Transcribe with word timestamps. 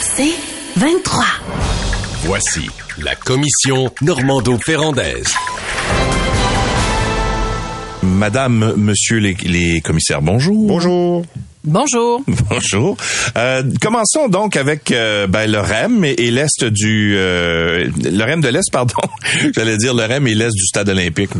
C'est 0.00 0.34
23. 0.76 1.24
Voici 2.24 2.68
la 2.98 3.14
commission 3.14 3.92
Normando-Ferrandaise. 4.00 5.34
Madame, 8.02 8.74
monsieur 8.76 9.18
les, 9.18 9.34
les 9.44 9.80
commissaires, 9.80 10.22
bonjour. 10.22 10.66
Bonjour. 10.68 11.24
Bonjour. 11.66 12.22
Bonjour. 12.50 12.94
Euh, 13.38 13.62
commençons 13.80 14.28
donc 14.28 14.54
avec 14.56 14.92
euh, 14.92 15.26
ben, 15.26 15.50
le 15.50 15.60
REM 15.60 16.04
et, 16.04 16.12
et 16.18 16.30
l'est 16.30 16.62
du 16.62 17.14
euh, 17.16 17.88
le 18.02 18.22
REM 18.22 18.42
de 18.42 18.48
l'est, 18.48 18.70
pardon. 18.70 18.92
J'allais 19.56 19.78
dire 19.78 19.94
le 19.94 20.04
REM 20.04 20.26
et 20.26 20.34
l'est 20.34 20.52
du 20.54 20.66
stade 20.66 20.90
olympique. 20.90 21.30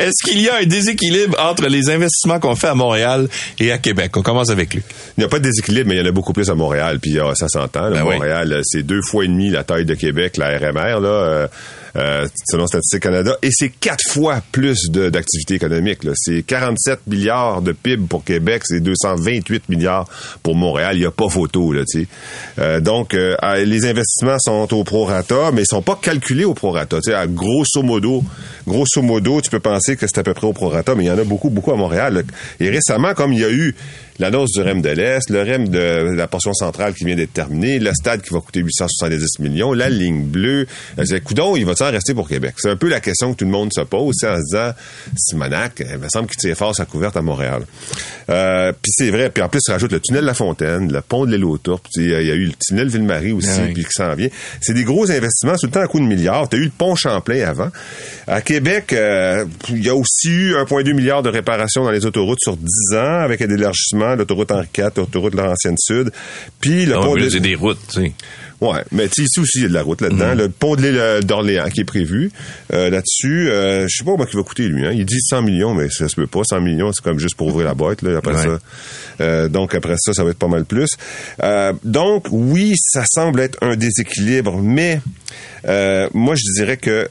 Est-ce 0.00 0.24
qu'il 0.24 0.40
y 0.40 0.48
a 0.48 0.56
un 0.56 0.64
déséquilibre 0.64 1.36
entre 1.40 1.68
les 1.68 1.88
investissements 1.88 2.40
qu'on 2.40 2.56
fait 2.56 2.66
à 2.66 2.74
Montréal 2.74 3.28
et 3.60 3.70
à 3.70 3.78
Québec? 3.78 4.16
On 4.16 4.22
commence 4.22 4.50
avec 4.50 4.74
lui. 4.74 4.82
Il 5.16 5.20
n'y 5.20 5.24
a 5.24 5.28
pas 5.28 5.38
de 5.38 5.44
déséquilibre, 5.44 5.88
mais 5.88 5.94
il 5.94 5.98
y 5.98 6.02
en 6.02 6.06
a 6.06 6.12
beaucoup 6.12 6.32
plus 6.32 6.50
à 6.50 6.56
Montréal. 6.56 6.98
Puis 7.00 7.20
euh, 7.20 7.32
ça 7.36 7.46
s'entend. 7.48 7.92
Ben. 7.92 8.02
Montréal, 8.02 8.60
c'est 8.64 8.82
deux 8.82 9.02
fois 9.02 9.24
et 9.24 9.28
demi 9.28 9.50
la 9.50 9.62
taille 9.62 9.84
de 9.84 9.94
Québec, 9.94 10.36
la 10.36 10.58
RMR, 10.58 10.98
là, 11.00 11.48
euh, 11.96 12.26
selon 12.48 12.66
Statistique 12.66 13.02
Canada. 13.02 13.36
Et 13.42 13.50
c'est 13.50 13.68
quatre 13.68 14.08
fois 14.08 14.42
plus 14.52 14.90
d'activité 14.90 15.54
économique. 15.54 16.00
C'est 16.14 16.42
47 16.42 17.06
milliards 17.06 17.62
de 17.62 17.72
PIB 17.72 18.06
pour 18.08 18.24
Québec, 18.24 18.62
c'est 18.64 18.80
228 18.80 19.68
milliards 19.68 20.08
pour 20.42 20.54
Montréal. 20.54 20.96
Il 20.96 21.00
n'y 21.00 21.06
a 21.06 21.10
pas 21.10 21.28
photo. 21.28 21.72
Là, 21.72 21.82
tu 21.90 22.02
sais. 22.02 22.06
Euh, 22.58 22.80
donc, 22.80 23.14
euh, 23.14 23.36
les 23.64 23.86
investissements 23.86 24.38
sont 24.38 24.72
au 24.74 24.84
prorata, 24.84 25.50
mais 25.52 25.62
ils 25.62 25.66
sont 25.66 25.82
pas 25.82 25.98
calculés 26.00 26.44
au 26.44 26.54
prorata. 26.54 26.98
Tu 27.00 27.10
sais, 27.10 27.14
à 27.14 27.26
grosso 27.26 27.82
modo, 27.82 28.22
grosso 28.66 29.02
modo, 29.02 29.40
tu 29.40 29.50
peux 29.50 29.60
penser 29.60 29.96
que 29.96 30.06
c'est 30.06 30.18
à 30.18 30.22
peu 30.22 30.34
près 30.34 30.46
au 30.46 30.52
prorata, 30.52 30.94
mais 30.94 31.04
il 31.04 31.08
y 31.08 31.10
en 31.10 31.18
a 31.18 31.24
beaucoup, 31.24 31.50
beaucoup 31.50 31.72
à 31.72 31.76
Montréal. 31.76 32.24
Et 32.58 32.70
récemment, 32.70 33.14
comme 33.14 33.32
il 33.32 33.40
y 33.40 33.44
a 33.44 33.50
eu 33.50 33.74
l'annonce 34.20 34.52
du 34.52 34.60
REM 34.62 34.82
de 34.82 34.90
l'Est, 34.90 35.28
le 35.30 35.42
REM 35.42 35.68
de 35.68 36.14
la 36.14 36.28
portion 36.28 36.52
centrale 36.52 36.94
qui 36.94 37.04
vient 37.04 37.16
d'être 37.16 37.32
terminé, 37.32 37.78
le 37.78 37.92
stade 37.92 38.22
qui 38.22 38.32
va 38.32 38.40
coûter 38.40 38.60
870 38.60 39.40
millions, 39.40 39.72
la 39.72 39.88
ligne 39.88 40.24
bleue. 40.24 40.66
Euh, 40.98 41.04
c'est, 41.04 41.20
Coudon, 41.22 41.56
il 41.56 41.66
va 41.66 41.72
en 41.80 41.90
rester 41.90 42.14
pour 42.14 42.28
Québec? 42.28 42.54
C'est 42.58 42.70
un 42.70 42.76
peu 42.76 42.88
la 42.88 43.00
question 43.00 43.32
que 43.32 43.38
tout 43.38 43.44
le 43.44 43.50
monde 43.50 43.72
se 43.72 43.80
pose, 43.80 44.14
c'est 44.18 44.28
en 44.28 44.36
se 44.36 44.44
disant, 44.44 44.72
Simonac, 45.16 45.80
il 45.80 45.98
me 45.98 46.08
semble 46.12 46.28
qu'il 46.28 46.36
tire 46.36 46.56
fort 46.56 46.74
sa 46.76 46.84
couverte 46.84 47.16
à 47.16 47.22
Montréal. 47.22 47.62
Euh, 48.28 48.72
puis 48.72 48.92
c'est 48.94 49.10
vrai, 49.10 49.30
puis 49.30 49.42
en 49.42 49.48
plus, 49.48 49.60
il 49.66 49.72
rajoute 49.72 49.92
le 49.92 50.00
tunnel 50.00 50.22
de 50.22 50.26
la 50.26 50.34
Fontaine, 50.34 50.92
le 50.92 51.00
pont 51.00 51.26
de 51.26 51.32
l'île 51.34 51.40
puis 51.94 52.12
euh, 52.12 52.20
il 52.20 52.28
y 52.28 52.30
a 52.30 52.34
eu 52.34 52.44
le 52.44 52.52
tunnel 52.52 52.88
Ville-Marie 52.88 53.32
aussi, 53.32 53.48
Ah 53.50 53.62
oui. 53.66 53.72
puis 53.72 53.84
qui 53.84 53.92
s'en 53.92 54.14
vient. 54.14 54.28
C'est 54.60 54.74
des 54.74 54.84
gros 54.84 55.10
investissements, 55.10 55.56
tout 55.56 55.66
le 55.66 55.72
temps 55.72 55.80
à 55.80 55.86
coût 55.86 55.98
de 55.98 56.04
milliards. 56.04 56.48
Tu 56.48 56.56
as 56.56 56.58
eu 56.60 56.64
le 56.64 56.70
pont 56.70 56.94
Champlain 56.94 57.46
avant. 57.48 57.70
À 58.26 58.42
Québec, 58.42 58.92
euh, 58.92 59.44
il 59.70 59.84
y 59.84 59.88
a 59.88 59.94
aussi 59.94 60.28
eu 60.28 60.54
1,2 60.54 60.92
milliard 60.92 61.22
de 61.22 61.30
réparations 61.30 61.82
dans 61.84 61.90
les 61.90 62.04
autoroutes 62.06 62.40
sur 62.40 62.56
10 62.56 62.66
ans, 62.96 63.20
avec 63.20 63.40
un 63.42 63.48
élargissement, 63.48 64.09
l'autoroute 64.16 64.50
Henri 64.52 64.66
IV, 64.76 64.90
l'autoroute 64.96 65.34
Laurentienne-Sud, 65.34 66.10
puis 66.60 66.86
le 66.86 66.96
On 66.98 67.02
pont 67.02 67.14
veut 67.14 67.22
de... 67.22 67.28
c'est 67.30 67.40
des 67.40 67.54
routes, 67.54 67.78
tu 67.92 68.02
sais. 68.02 68.12
Ouais, 68.60 68.84
mais 68.92 69.08
tu 69.08 69.14
sais, 69.14 69.22
ici 69.22 69.40
aussi, 69.40 69.58
il 69.60 69.62
y 69.62 69.64
a 69.64 69.68
de 69.68 69.72
la 69.74 69.82
route 69.82 70.02
là-dedans. 70.02 70.34
Le 70.34 70.50
pont 70.50 70.76
de 70.76 70.82
l'île 70.82 70.98
euh, 70.98 71.22
d'Orléans 71.22 71.70
qui 71.70 71.80
est 71.80 71.84
prévu 71.84 72.30
euh, 72.74 72.90
là-dessus. 72.90 73.48
Euh, 73.50 73.86
je 73.88 73.96
sais 73.96 74.04
pas 74.04 74.10
comment 74.10 74.26
il 74.30 74.36
va 74.36 74.42
coûter, 74.42 74.68
lui. 74.68 74.84
Hein. 74.86 74.92
Il 74.92 75.06
dit 75.06 75.18
100 75.18 75.40
millions, 75.40 75.72
mais 75.74 75.88
ça 75.88 76.08
se 76.08 76.16
peut 76.16 76.26
pas. 76.26 76.42
100 76.44 76.60
millions, 76.60 76.92
c'est 76.92 77.02
comme 77.02 77.18
juste 77.18 77.36
pour 77.36 77.46
ouvrir 77.46 77.64
la 77.66 77.72
boîte. 77.72 78.02
Là, 78.02 78.18
après 78.18 78.34
Ouais. 78.34 78.42
ça. 78.42 78.58
Euh, 79.22 79.48
donc, 79.48 79.74
après 79.74 79.94
ça, 79.98 80.12
ça 80.12 80.24
va 80.24 80.30
être 80.32 80.38
pas 80.38 80.46
mal 80.48 80.66
plus. 80.66 80.90
Donc, 81.84 82.26
oui, 82.32 82.74
ça 82.76 83.04
semble 83.08 83.40
être 83.40 83.56
un 83.62 83.76
déséquilibre, 83.76 84.58
mais 84.62 85.00
moi, 86.12 86.34
je 86.34 86.52
dirais 86.54 86.76
que 86.76 87.08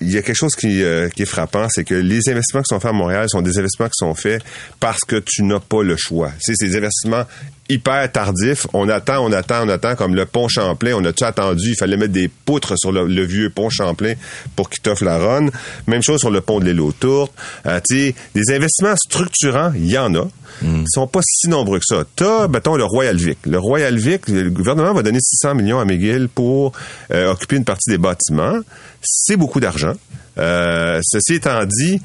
il 0.00 0.10
y 0.10 0.18
a 0.18 0.22
quelque 0.22 0.36
chose 0.36 0.54
qui, 0.54 0.82
euh, 0.82 1.08
qui 1.08 1.22
est 1.22 1.26
frappant, 1.26 1.66
c'est 1.70 1.84
que 1.84 1.94
les 1.94 2.28
investissements 2.28 2.62
qui 2.62 2.74
sont 2.74 2.80
faits 2.80 2.90
à 2.90 2.94
Montréal 2.94 3.28
sont 3.28 3.42
des 3.42 3.58
investissements 3.58 3.88
qui 3.88 3.98
sont 3.98 4.14
faits 4.14 4.42
parce 4.80 5.00
que 5.00 5.22
tu 5.24 5.42
n'as 5.42 5.60
pas 5.60 5.82
le 5.82 5.96
choix. 5.96 6.32
C'est 6.40 6.54
ces 6.56 6.76
investissements 6.76 7.24
hyper 7.72 8.10
tardifs. 8.10 8.66
On 8.72 8.88
attend, 8.88 9.24
on 9.24 9.32
attend, 9.32 9.66
on 9.66 9.68
attend, 9.68 9.94
comme 9.96 10.14
le 10.14 10.26
pont 10.26 10.48
Champlain. 10.48 10.94
On 10.94 11.04
a-tu 11.04 11.24
attendu? 11.24 11.70
Il 11.70 11.76
fallait 11.76 11.96
mettre 11.96 12.12
des 12.12 12.28
poutres 12.28 12.78
sur 12.78 12.92
le, 12.92 13.06
le 13.06 13.24
vieux 13.24 13.50
pont 13.50 13.70
Champlain 13.70 14.14
pour 14.56 14.70
qu'il 14.70 14.80
t'offre 14.80 15.04
la 15.04 15.18
run. 15.18 15.48
Même 15.86 16.02
chose 16.02 16.20
sur 16.20 16.30
le 16.30 16.40
pont 16.40 16.60
de 16.60 16.66
l'île 16.66 16.80
aux 16.80 16.92
Tourtes. 16.92 17.32
Euh, 17.66 17.80
tu 17.86 17.96
sais, 17.96 18.14
des 18.34 18.54
investissements 18.54 18.96
structurants, 18.96 19.72
il 19.74 19.90
y 19.90 19.98
en 19.98 20.14
a. 20.14 20.28
Ils 20.62 20.84
sont 20.86 21.08
pas 21.08 21.20
si 21.24 21.48
nombreux 21.48 21.78
que 21.78 21.84
ça. 21.86 22.04
T'as, 22.14 22.46
mettons, 22.46 22.76
le 22.76 22.84
Royal 22.84 23.16
Vic. 23.16 23.38
Le 23.46 23.58
Royal 23.58 23.96
Vic, 23.96 24.28
le 24.28 24.48
gouvernement 24.50 24.92
va 24.92 25.02
donner 25.02 25.18
600 25.20 25.56
millions 25.56 25.80
à 25.80 25.84
McGill 25.84 26.28
pour 26.28 26.72
euh, 27.10 27.32
occuper 27.32 27.56
une 27.56 27.64
partie 27.64 27.90
des 27.90 27.98
bâtiments. 27.98 28.60
C'est 29.02 29.36
beaucoup 29.36 29.58
d'argent. 29.58 29.94
Euh, 30.38 31.00
ceci 31.02 31.34
étant 31.34 31.64
dit, 31.64 32.00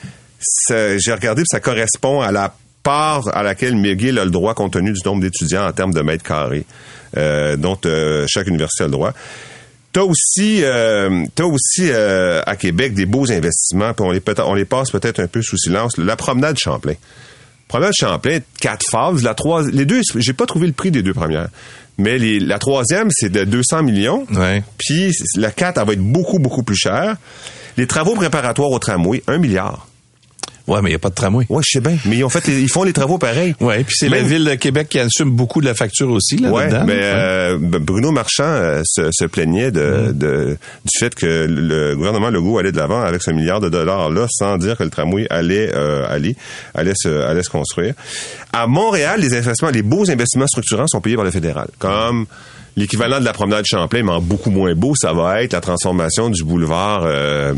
j'ai 0.69 1.13
regardé, 1.13 1.43
ça 1.45 1.59
correspond 1.59 2.21
à 2.21 2.31
la 2.31 2.55
part 2.87 3.23
à 3.35 3.43
laquelle 3.43 3.75
McGill 3.75 4.17
a 4.17 4.23
le 4.25 4.31
droit 4.31 4.53
compte 4.53 4.73
tenu 4.73 4.93
du 4.93 4.99
nombre 5.05 5.21
d'étudiants 5.21 5.67
en 5.67 5.71
termes 5.73 5.93
de 5.93 6.01
mètres 6.01 6.23
carrés, 6.23 6.65
euh, 7.17 7.57
dont 7.57 7.77
euh, 7.85 8.25
chaque 8.29 8.47
université 8.47 8.83
a 8.83 8.87
le 8.87 8.91
droit. 8.93 9.13
T'as 9.91 10.01
aussi, 10.03 10.59
euh, 10.63 11.25
t'as 11.35 11.43
aussi 11.43 11.89
euh, 11.89 12.41
à 12.45 12.55
Québec 12.55 12.93
des 12.93 13.05
beaux 13.05 13.29
investissements, 13.31 13.93
puis 13.93 14.05
on 14.05 14.11
les, 14.11 14.19
peut- 14.21 14.35
on 14.45 14.53
les 14.53 14.65
passe 14.65 14.91
peut-être 14.91 15.19
un 15.19 15.27
peu 15.27 15.41
sous 15.41 15.57
silence. 15.57 15.97
La 15.97 16.15
promenade 16.15 16.57
Champlain. 16.57 16.93
Promenade 17.67 17.93
Champlain, 17.99 18.39
quatre 18.61 18.85
phases. 18.89 19.23
La 19.23 19.33
trois, 19.33 19.63
les 19.69 19.85
deux, 19.85 20.01
j'ai 20.15 20.33
pas 20.33 20.45
trouvé 20.45 20.67
le 20.67 20.73
prix 20.73 20.91
des 20.91 21.01
deux 21.03 21.13
premières. 21.13 21.49
Mais 21.97 22.17
les- 22.17 22.39
la 22.39 22.59
troisième, 22.59 23.09
c'est 23.11 23.29
de 23.31 23.43
200 23.43 23.83
millions. 23.83 24.25
Ouais. 24.33 24.63
Puis 24.77 25.11
la 25.35 25.51
4, 25.51 25.79
elle 25.79 25.87
va 25.87 25.93
être 25.93 25.99
beaucoup, 25.99 26.37
beaucoup 26.39 26.63
plus 26.63 26.77
chère. 26.77 27.15
Les 27.75 27.87
travaux 27.87 28.13
préparatoires 28.15 28.69
au 28.71 28.79
tramway, 28.79 29.23
un 29.27 29.39
milliard. 29.39 29.86
Ouais, 30.67 30.81
mais 30.81 30.89
il 30.89 30.91
n'y 30.91 30.95
a 30.95 30.99
pas 30.99 31.09
de 31.09 31.15
tramway. 31.15 31.45
Ouais, 31.49 31.63
je 31.65 31.71
sais 31.71 31.79
bien. 31.79 31.97
Mais 32.05 32.17
ils 32.17 32.23
ont 32.25 32.29
fait, 32.29 32.45
les- 32.47 32.59
ils 32.61 32.69
font 32.69 32.83
les 32.83 32.91
travaux 32.93 33.17
pareils. 33.17 33.55
Ouais, 33.61 33.83
puis 33.83 33.95
c'est 33.97 34.09
la 34.09 34.21
ville 34.21 34.43
de 34.43 34.55
Québec 34.55 34.89
qui 34.89 34.99
assume 34.99 35.31
beaucoup 35.31 35.61
de 35.61 35.65
la 35.65 35.73
facture 35.73 36.09
aussi 36.11 36.37
là 36.37 36.51
Ouais, 36.51 36.67
dedans. 36.67 36.83
mais 36.85 36.99
euh, 36.99 37.57
Bruno 37.59 38.11
Marchand 38.11 38.43
euh, 38.43 38.81
se, 38.85 39.09
se 39.11 39.25
plaignait 39.25 39.71
de, 39.71 40.11
de- 40.13 40.57
du 40.83 40.99
fait 40.99 41.15
que 41.15 41.45
le 41.49 41.95
gouvernement 41.95 42.29
Legault 42.29 42.57
allait 42.57 42.71
de 42.73 42.77
l'avant 42.77 43.01
avec 43.01 43.21
ce 43.23 43.31
milliard 43.31 43.59
de 43.61 43.69
dollars 43.69 44.09
là, 44.09 44.27
sans 44.29 44.57
dire 44.57 44.77
que 44.77 44.83
le 44.83 44.89
tramway 44.89 45.25
allait 45.29 45.71
euh, 45.73 46.05
aller 46.09 46.35
allait 46.75 46.93
se 46.95 47.07
allait 47.23 47.43
se 47.43 47.49
construire. 47.49 47.93
À 48.51 48.67
Montréal, 48.67 49.21
les 49.21 49.33
investissements, 49.35 49.71
les 49.71 49.83
beaux 49.83 50.09
investissements 50.09 50.47
structurants 50.47 50.87
sont 50.87 50.99
payés 51.01 51.15
par 51.15 51.25
le 51.25 51.31
fédéral, 51.31 51.67
comme 51.79 52.25
L'équivalent 52.77 53.19
de 53.19 53.25
la 53.25 53.33
promenade 53.33 53.65
Champlain, 53.65 54.03
mais 54.03 54.11
en 54.11 54.21
beaucoup 54.21 54.51
moins 54.51 54.73
beau, 54.75 54.93
ça 54.95 55.11
va 55.11 55.41
être 55.41 55.51
la 55.53 55.61
transformation 55.61 56.29
du 56.29 56.43
boulevard, 56.43 57.01
euh, 57.05 57.53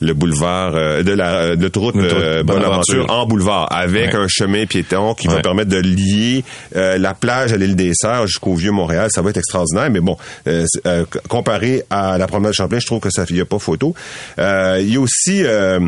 le 0.00 0.12
boulevard 0.12 0.74
euh, 0.76 1.02
de 1.02 1.12
la 1.12 1.56
de 1.56 1.62
l'autoroute 1.62 1.96
euh, 1.96 2.42
Bonaventure. 2.42 3.06
En 3.08 3.24
boulevard, 3.26 3.66
avec 3.72 4.12
Ouais. 4.12 4.20
un 4.20 4.28
chemin 4.28 4.66
piéton 4.66 5.14
qui 5.14 5.26
va 5.26 5.40
permettre 5.40 5.70
de 5.70 5.78
lier 5.78 6.44
euh, 6.76 6.98
la 6.98 7.14
plage 7.14 7.52
à 7.52 7.56
l'île 7.56 7.76
des 7.76 7.92
Sœurs 7.94 8.26
jusqu'au 8.26 8.54
vieux 8.54 8.70
Montréal. 8.70 9.08
Ça 9.10 9.22
va 9.22 9.30
être 9.30 9.38
extraordinaire, 9.38 9.90
mais 9.90 10.00
bon, 10.00 10.16
euh, 10.46 10.66
euh, 10.86 11.04
comparé 11.28 11.82
à 11.88 12.18
la 12.18 12.26
promenade 12.26 12.52
Champlain, 12.52 12.78
je 12.78 12.86
trouve 12.86 13.00
que 13.00 13.10
ça 13.10 13.24
y 13.30 13.40
a 13.40 13.46
pas 13.46 13.58
photo. 13.58 13.94
Euh, 14.38 14.78
Il 14.82 14.92
y 14.92 14.96
a 14.96 15.00
aussi 15.00 15.44
euh, 15.44 15.80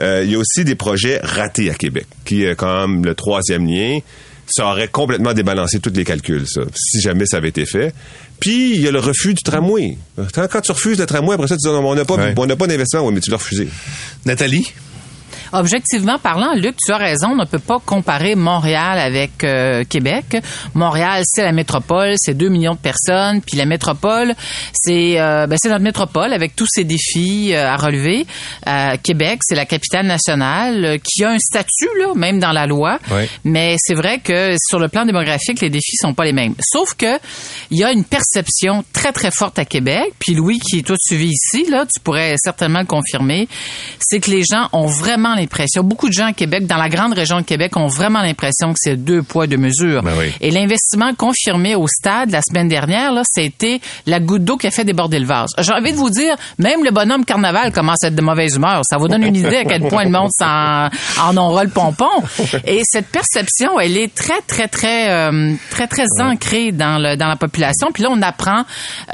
euh, 0.00 0.22
il 0.24 0.30
y 0.30 0.36
a 0.36 0.38
aussi 0.38 0.64
des 0.64 0.76
projets 0.76 1.18
ratés 1.22 1.68
à 1.68 1.74
Québec, 1.74 2.06
qui 2.24 2.44
est 2.44 2.54
comme 2.54 3.04
le 3.04 3.14
troisième 3.16 3.66
lien. 3.66 3.98
Ça 4.50 4.66
aurait 4.66 4.88
complètement 4.88 5.32
débalancé 5.32 5.80
tous 5.80 5.92
les 5.94 6.04
calculs, 6.04 6.46
ça, 6.48 6.62
si 6.74 7.00
jamais 7.00 7.24
ça 7.26 7.36
avait 7.38 7.48
été 7.50 7.66
fait. 7.66 7.94
Puis, 8.40 8.74
il 8.74 8.80
y 8.80 8.88
a 8.88 8.90
le 8.90 8.98
refus 9.00 9.34
du 9.34 9.42
tramway. 9.42 9.96
Quand, 10.34 10.60
tu 10.60 10.72
refuses 10.72 10.98
le 10.98 11.06
tramway, 11.06 11.34
après 11.34 11.46
ça, 11.48 11.56
tu 11.56 11.68
dis, 11.68 11.72
non, 11.72 11.86
on 11.86 11.94
n'a 11.94 12.04
pas, 12.04 12.14
Ouais. 12.16 12.34
on 12.36 12.46
n'a 12.46 12.56
pas 12.56 12.66
d'investissement, 12.66 13.06
oui, 13.06 13.14
mais 13.14 13.20
tu 13.20 13.30
l'as 13.30 13.36
refusé. 13.36 13.68
Nathalie? 14.26 14.72
Objectivement 15.52 16.18
parlant, 16.18 16.54
Luc, 16.54 16.76
tu 16.84 16.92
as 16.92 16.96
raison, 16.96 17.28
on 17.32 17.36
ne 17.36 17.44
peut 17.44 17.58
pas 17.58 17.78
comparer 17.84 18.34
Montréal 18.34 18.98
avec 18.98 19.44
euh, 19.44 19.84
Québec. 19.84 20.36
Montréal, 20.74 21.22
c'est 21.24 21.42
la 21.42 21.52
métropole, 21.52 22.14
c'est 22.16 22.34
2 22.34 22.48
millions 22.48 22.74
de 22.74 22.78
personnes, 22.78 23.40
puis 23.40 23.56
la 23.56 23.66
métropole, 23.66 24.34
c'est 24.72 25.20
euh, 25.20 25.46
ben, 25.46 25.56
c'est 25.60 25.68
notre 25.68 25.82
métropole 25.84 26.32
avec 26.32 26.54
tous 26.56 26.66
ses 26.70 26.84
défis 26.84 27.52
euh, 27.54 27.68
à 27.68 27.76
relever. 27.76 28.26
Euh, 28.66 28.96
Québec, 29.02 29.40
c'est 29.42 29.54
la 29.54 29.66
capitale 29.66 30.06
nationale 30.06 30.84
euh, 30.84 30.98
qui 31.02 31.24
a 31.24 31.30
un 31.30 31.38
statut 31.38 31.88
là, 31.98 32.14
même 32.14 32.38
dans 32.38 32.52
la 32.52 32.66
loi, 32.66 32.98
Ouais. 33.10 33.28
mais 33.44 33.76
c'est 33.78 33.94
vrai 33.94 34.18
que 34.20 34.54
sur 34.68 34.78
le 34.78 34.88
plan 34.88 35.04
démographique, 35.04 35.60
les 35.60 35.70
défis 35.70 35.96
sont 35.96 36.14
pas 36.14 36.24
les 36.24 36.32
mêmes. 36.32 36.54
Sauf 36.60 36.94
que 36.94 37.18
il 37.70 37.78
y 37.78 37.84
a 37.84 37.90
une 37.92 38.04
perception 38.04 38.84
très 38.92 39.12
très 39.12 39.30
forte 39.30 39.58
à 39.58 39.64
Québec, 39.64 40.12
puis 40.18 40.34
Louis 40.34 40.58
qui 40.60 40.78
est 40.78 40.82
toi 40.82 40.96
tu 41.08 41.16
vis 41.16 41.32
ici 41.32 41.66
là, 41.70 41.84
tu 41.86 42.00
pourrais 42.00 42.34
certainement 42.38 42.80
le 42.80 42.86
confirmer, 42.86 43.48
c'est 43.98 44.20
que 44.20 44.30
les 44.30 44.42
gens 44.42 44.68
ont 44.72 44.86
vraiment 44.86 45.34
l'impression, 45.40 45.82
beaucoup 45.82 46.08
de 46.08 46.12
gens 46.12 46.26
à 46.26 46.32
Québec, 46.32 46.66
dans 46.66 46.76
la 46.76 46.88
grande 46.88 47.14
région 47.14 47.40
de 47.40 47.44
Québec, 47.44 47.76
ont 47.76 47.86
vraiment 47.86 48.22
l'impression 48.22 48.72
que 48.72 48.78
c'est 48.78 48.96
deux 48.96 49.22
poids, 49.22 49.46
deux 49.46 49.56
mesures. 49.56 50.02
Ben 50.02 50.12
oui. 50.18 50.32
Et 50.40 50.50
l'investissement 50.50 51.14
confirmé 51.14 51.74
au 51.74 51.86
stade 51.88 52.30
la 52.30 52.42
semaine 52.42 52.68
dernière, 52.68 53.12
là, 53.12 53.22
c'était 53.24 53.80
la 54.06 54.20
goutte 54.20 54.44
d'eau 54.44 54.56
qui 54.56 54.66
a 54.66 54.70
fait 54.70 54.84
déborder 54.84 55.18
le 55.18 55.26
vase. 55.26 55.50
J'ai 55.58 55.72
envie 55.72 55.92
de 55.92 55.96
vous 55.96 56.10
dire, 56.10 56.36
même 56.58 56.84
le 56.84 56.90
bonhomme 56.90 57.24
carnaval 57.24 57.72
commence 57.72 58.04
à 58.04 58.08
être 58.08 58.14
de 58.14 58.22
mauvaise 58.22 58.56
humeur. 58.56 58.82
Ça 58.84 58.96
vous 58.96 59.08
donne 59.08 59.24
une 59.24 59.36
idée 59.36 59.56
à 59.56 59.64
quel 59.64 59.82
point 59.82 60.04
le 60.04 60.10
monde 60.10 60.30
s'en, 60.38 60.88
en 61.22 61.36
aura 61.36 61.64
le 61.64 61.70
pompon. 61.70 62.04
Et 62.66 62.82
cette 62.84 63.06
perception, 63.06 63.78
elle 63.80 63.96
est 63.96 64.14
très, 64.14 64.40
très, 64.46 64.68
très, 64.68 65.10
euh, 65.10 65.54
très, 65.70 65.86
très 65.86 66.06
ancrée 66.20 66.72
dans 66.72 66.98
le, 66.98 67.16
dans 67.16 67.28
la 67.28 67.36
population. 67.36 67.88
Puis 67.92 68.02
là, 68.02 68.10
on 68.12 68.22
apprend, 68.22 68.64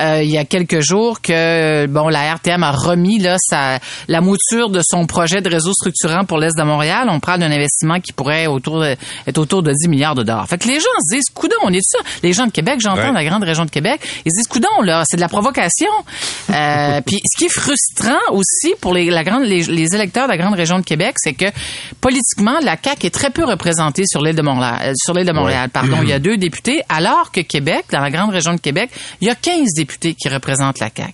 euh, 0.00 0.22
il 0.22 0.30
y 0.30 0.38
a 0.38 0.44
quelques 0.44 0.80
jours 0.80 1.20
que, 1.20 1.86
bon, 1.86 2.08
la 2.08 2.34
RTM 2.34 2.62
a 2.62 2.72
remis, 2.72 3.18
là, 3.18 3.36
sa, 3.38 3.78
la 4.08 4.20
mouture 4.20 4.70
de 4.70 4.80
son 4.84 5.06
projet 5.06 5.40
de 5.40 5.48
réseau 5.48 5.72
structurant 5.72 6.15
pour 6.24 6.38
l'Est 6.38 6.56
de 6.56 6.62
Montréal. 6.62 7.08
On 7.10 7.20
parle 7.20 7.40
d'un 7.40 7.50
investissement 7.52 8.00
qui 8.00 8.12
pourrait 8.12 8.46
autour 8.46 8.80
de- 8.80 8.96
être 9.26 9.38
autour 9.38 9.62
de 9.62 9.72
10 9.72 9.88
milliards 9.88 10.14
de 10.14 10.22
dollars. 10.22 10.46
Fait 10.48 10.58
que 10.58 10.66
les 10.68 10.80
gens 10.80 10.86
se 11.08 11.14
disent, 11.14 11.28
coudon, 11.34 11.56
on 11.62 11.72
est 11.72 11.82
ça? 11.82 11.98
Les 12.22 12.32
gens 12.32 12.46
de 12.46 12.52
Québec, 12.52 12.76
j'entends 12.80 13.08
Ouais. 13.08 13.12
la 13.12 13.24
grande 13.24 13.44
région 13.44 13.64
de 13.64 13.70
Québec, 13.70 14.00
ils 14.24 14.30
se 14.32 14.36
disent, 14.38 14.48
coudon, 14.48 14.82
là, 14.82 15.02
c'est 15.06 15.16
de 15.16 15.20
la 15.20 15.28
provocation. 15.28 15.90
Euh, 16.50 17.00
puis 17.06 17.20
ce 17.24 17.38
qui 17.38 17.44
est 17.46 17.48
frustrant 17.60 18.18
aussi 18.32 18.74
pour 18.80 18.94
les, 18.94 19.10
la 19.10 19.24
grande, 19.24 19.42
les, 19.44 19.62
les 19.64 19.94
électeurs 19.94 20.26
de 20.26 20.32
la 20.32 20.38
grande 20.38 20.54
région 20.54 20.78
de 20.78 20.84
Québec, 20.84 21.14
c'est 21.18 21.34
que 21.34 21.46
politiquement, 22.00 22.58
la 22.62 22.76
CAQ 22.82 23.06
est 23.06 23.10
très 23.10 23.30
peu 23.30 23.44
représentée 23.44 24.04
sur 24.06 24.22
l'île 24.22 24.36
de 24.36 24.42
Montréal. 24.42 24.78
euh, 24.82 24.92
Sur 24.96 25.14
l'île 25.14 25.26
de 25.26 25.32
Montréal, 25.32 25.70
pardon. 25.70 25.98
Il 26.02 26.08
y 26.08 26.12
a 26.12 26.18
deux 26.26 26.36
députés, 26.36 26.82
alors 26.88 27.30
que 27.32 27.40
Québec, 27.40 27.84
dans 27.92 28.00
la 28.00 28.10
grande 28.10 28.30
région 28.30 28.54
de 28.54 28.60
Québec, 28.60 28.90
il 29.20 29.26
y 29.26 29.30
a 29.30 29.34
15 29.34 29.72
députés 29.74 30.14
qui 30.14 30.28
représentent 30.28 30.78
la 30.78 30.90
CAQ. 30.94 31.12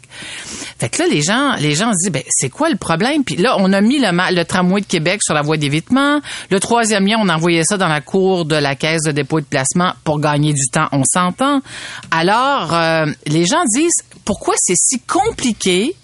Fait 0.78 0.88
que 0.88 1.02
là, 1.02 1.08
les 1.08 1.22
gens, 1.22 1.54
les 1.60 1.75
gens 1.75 1.93
se 1.93 2.04
disent, 2.04 2.12
ben, 2.12 2.22
c'est 2.28 2.49
quoi 2.49 2.69
le 2.70 2.76
problème? 2.76 3.25
Puis 3.25 3.37
là, 3.37 3.56
on 3.58 3.72
a 3.72 3.81
mis 3.81 3.99
le, 3.99 4.08
le 4.34 4.43
tramway 4.44 4.81
de 4.81 4.87
Québec 4.93 5.21
sur 5.23 5.35
la 5.35 5.43
voie 5.43 5.56
d'évitement. 5.56 6.21
Le 6.50 6.61
troisième 6.61 7.06
lien, 7.06 7.17
on 7.19 7.29
envoyait 7.31 7.65
ça 7.65 7.77
dans 7.79 7.89
la 7.89 8.00
cour 8.03 8.44
de 8.44 8.56
la 8.56 8.75
caisse 8.77 9.03
de 9.06 9.12
dépôt 9.12 9.39
et 9.39 9.43
de 9.43 9.47
placement 9.47 9.93
pour 10.05 10.21
gagner 10.21 10.53
du 10.53 10.67
temps. 10.71 10.89
On 10.93 11.03
s'entend. 11.05 11.61
Alors, 12.11 12.75
euh, 12.75 13.06
les 13.27 13.47
gens 13.47 13.62
disent, 13.75 14.03
pourquoi 14.25 14.55
c'est 14.59 14.77
si 14.77 15.00
compliqué 15.00 15.97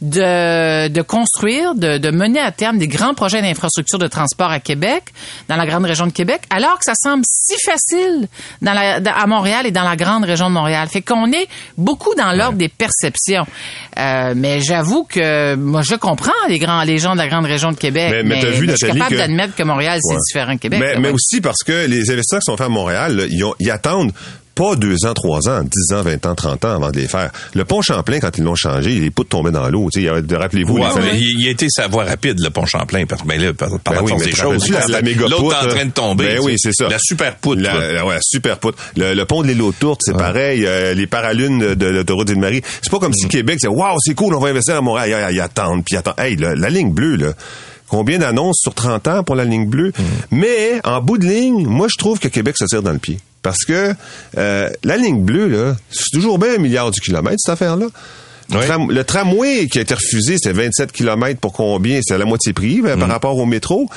de, 0.00 0.88
de 0.88 1.02
construire, 1.02 1.74
de, 1.74 1.98
de 1.98 2.10
mener 2.10 2.40
à 2.40 2.52
terme 2.52 2.78
des 2.78 2.88
grands 2.88 3.12
projets 3.12 3.42
d'infrastructure 3.42 3.98
de 3.98 4.06
transport 4.06 4.50
à 4.50 4.58
Québec, 4.58 5.04
dans 5.48 5.56
la 5.56 5.66
grande 5.66 5.84
région 5.84 6.06
de 6.06 6.12
Québec, 6.12 6.40
alors 6.48 6.78
que 6.78 6.84
ça 6.84 6.94
semble 6.96 7.22
si 7.30 7.54
facile 7.62 8.26
dans 8.62 8.72
la, 8.72 9.00
dans- 9.00 9.12
à 9.12 9.26
Montréal 9.26 9.66
et 9.66 9.70
dans 9.72 9.82
la 9.84 9.96
grande 9.96 10.24
région 10.24 10.48
de 10.48 10.54
Montréal? 10.54 10.88
Fait 10.88 11.02
qu'on 11.02 11.30
est 11.32 11.46
beaucoup 11.76 12.14
dans 12.14 12.32
l'ordre 12.32 12.56
des 12.56 12.68
perceptions. 12.70 13.44
Euh, 14.00 14.32
mais 14.36 14.60
j'avoue 14.62 15.04
que 15.04 15.54
moi 15.56 15.82
je 15.82 15.94
comprends 15.94 16.32
les 16.48 16.58
grands, 16.58 16.82
les 16.84 16.98
gens 16.98 17.12
de 17.12 17.18
la 17.18 17.28
grande 17.28 17.44
région 17.44 17.70
de 17.70 17.76
Québec. 17.76 18.08
Mais- 18.10 18.22
mais 18.22 18.40
t'as 18.40 18.50
vu, 18.50 18.66
je 18.70 18.74
suis 18.76 18.86
capable 18.86 19.10
que- 19.10 19.16
d'admettre 19.18 19.54
que 19.54 19.62
Montréal 19.62 19.98
c'est 20.02 20.16
différent 20.26 20.54
que 20.56 20.60
Québec. 20.62 20.80
Mais, 20.80 20.94
là, 20.94 21.00
mais 21.00 21.10
aussi 21.10 21.40
parce 21.40 21.62
que 21.62 21.86
les 21.86 22.10
investisseurs 22.10 22.40
qui 22.40 22.46
sont 22.50 22.56
faits 22.56 22.66
à 22.66 22.70
Montréal, 22.70 23.16
là, 23.16 23.24
ils, 23.28 23.44
ont- 23.44 23.54
ils 23.60 23.70
attendent 23.70 24.12
pas 24.60 24.76
deux 24.76 25.06
ans, 25.06 25.14
trois 25.14 25.48
ans, 25.48 25.62
dix 25.62 25.94
ans, 25.94 26.02
vingt 26.02 26.26
ans, 26.26 26.34
trente 26.34 26.64
ans 26.66 26.74
avant 26.76 26.90
de 26.90 26.98
les 26.98 27.08
faire. 27.08 27.30
Le 27.54 27.64
pont 27.64 27.80
Champlain, 27.80 28.20
quand 28.20 28.36
ils 28.36 28.44
l'ont 28.44 28.54
changé, 28.54 28.90
les 29.00 29.10
poutres 29.10 29.30
tombaient 29.30 29.50
dans 29.50 29.68
l'eau. 29.70 29.88
Tu 29.90 30.00
sais, 30.00 30.02
il 30.02 30.04
y 30.04 30.08
avait- 30.08 30.36
Rappelez-vous, 30.36 30.74
Ouais, 30.76 30.88
les- 31.12 31.18
il, 31.18 31.40
il 31.40 31.48
a 31.48 31.50
été 31.50 31.66
sa 31.70 31.86
voie 31.88 32.04
rapide, 32.04 32.38
le 32.40 32.50
pont 32.50 32.66
Champlain, 32.66 33.04
parce 33.06 33.22
que 33.22 33.26
ben 33.26 33.40
là, 33.40 33.54
par, 33.54 33.70
par 33.80 33.94
Ben 34.04 34.12
oui, 34.12 34.24
des 34.24 34.32
choses. 34.32 34.68
la, 34.68 34.86
la 34.86 35.00
L'autre 35.00 35.56
en 35.64 35.68
train 35.68 35.86
de 35.86 35.90
tomber. 35.92 36.24
Ben 36.26 36.40
oui, 36.42 36.54
c'est 36.58 36.72
ça. 36.74 36.88
La 36.88 36.98
super 37.00 37.36
poutre. 37.36 37.62
La, 37.62 37.92
la- 37.92 38.04
ouais, 38.06 38.18
super 38.20 38.58
poutre. 38.58 38.76
Le, 38.96 39.14
le 39.14 39.24
pont 39.24 39.42
de 39.42 39.48
l'île 39.48 39.62
aux 39.62 39.72
Tourtes, 39.72 40.00
c'est 40.04 40.12
pareil. 40.16 40.66
euh, 40.66 40.92
les 40.92 41.06
paralunes 41.06 41.58
de, 41.60 41.74
de 41.74 41.86
l'autoroute 41.86 42.28
Ville-Marie. 42.28 42.60
C'est 42.82 42.90
pas 42.90 42.98
comme 42.98 43.12
Mm. 43.12 43.14
si 43.22 43.28
Québec, 43.28 43.58
c'est 43.60 43.68
waouh, 43.68 43.96
c'est 44.00 44.14
cool, 44.14 44.34
on 44.34 44.40
va 44.40 44.48
investir 44.50 44.76
à 44.76 44.80
Montréal. 44.82 45.30
Ils, 45.32 45.40
attendent, 45.40 45.84
puis 45.84 45.96
attendent. 45.96 46.18
Hey, 46.18 46.36
la, 46.36 46.54
la 46.54 46.68
ligne 46.68 46.92
bleue, 46.92 47.16
là. 47.16 47.32
Combien 47.88 48.18
d'annonces 48.18 48.58
sur 48.62 48.74
30 48.74 49.08
ans 49.08 49.22
pour 49.24 49.34
la 49.36 49.44
ligne 49.44 49.66
bleue? 49.68 49.88
Mm. 49.98 50.02
Mais, 50.32 50.80
en 50.84 51.00
bout 51.00 51.18
de 51.18 51.26
ligne, 51.26 51.66
moi, 51.66 51.86
je 51.90 51.96
trouve 51.96 52.18
que 52.18 52.28
Québec 52.28 52.56
se 52.58 52.64
tire 52.66 52.82
dans 52.82 52.92
le 52.92 52.98
pied. 52.98 53.18
Parce 53.42 53.64
que 53.64 53.94
euh, 54.36 54.70
la 54.84 54.96
ligne 54.96 55.22
bleue, 55.22 55.46
là, 55.48 55.76
c'est 55.90 56.10
toujours 56.12 56.38
bien 56.38 56.54
un 56.56 56.58
milliard 56.58 56.90
du 56.90 57.00
kilomètre, 57.00 57.36
cette 57.38 57.52
affaire-là. 57.54 57.86
Tram- 58.50 58.90
le 58.90 59.04
tramway 59.04 59.68
qui 59.68 59.78
a 59.78 59.82
été 59.82 59.94
refusé, 59.94 60.34
c'était 60.36 60.52
27 60.52 60.90
km 60.92 61.38
pour 61.40 61.52
combien? 61.52 62.00
C'était 62.02 62.18
la 62.18 62.24
moitié 62.24 62.52
prix 62.52 62.80
ben, 62.82 62.98
par 62.98 63.06
Mm. 63.08 63.12
rapport 63.12 63.38
au 63.38 63.46
métro. 63.46 63.88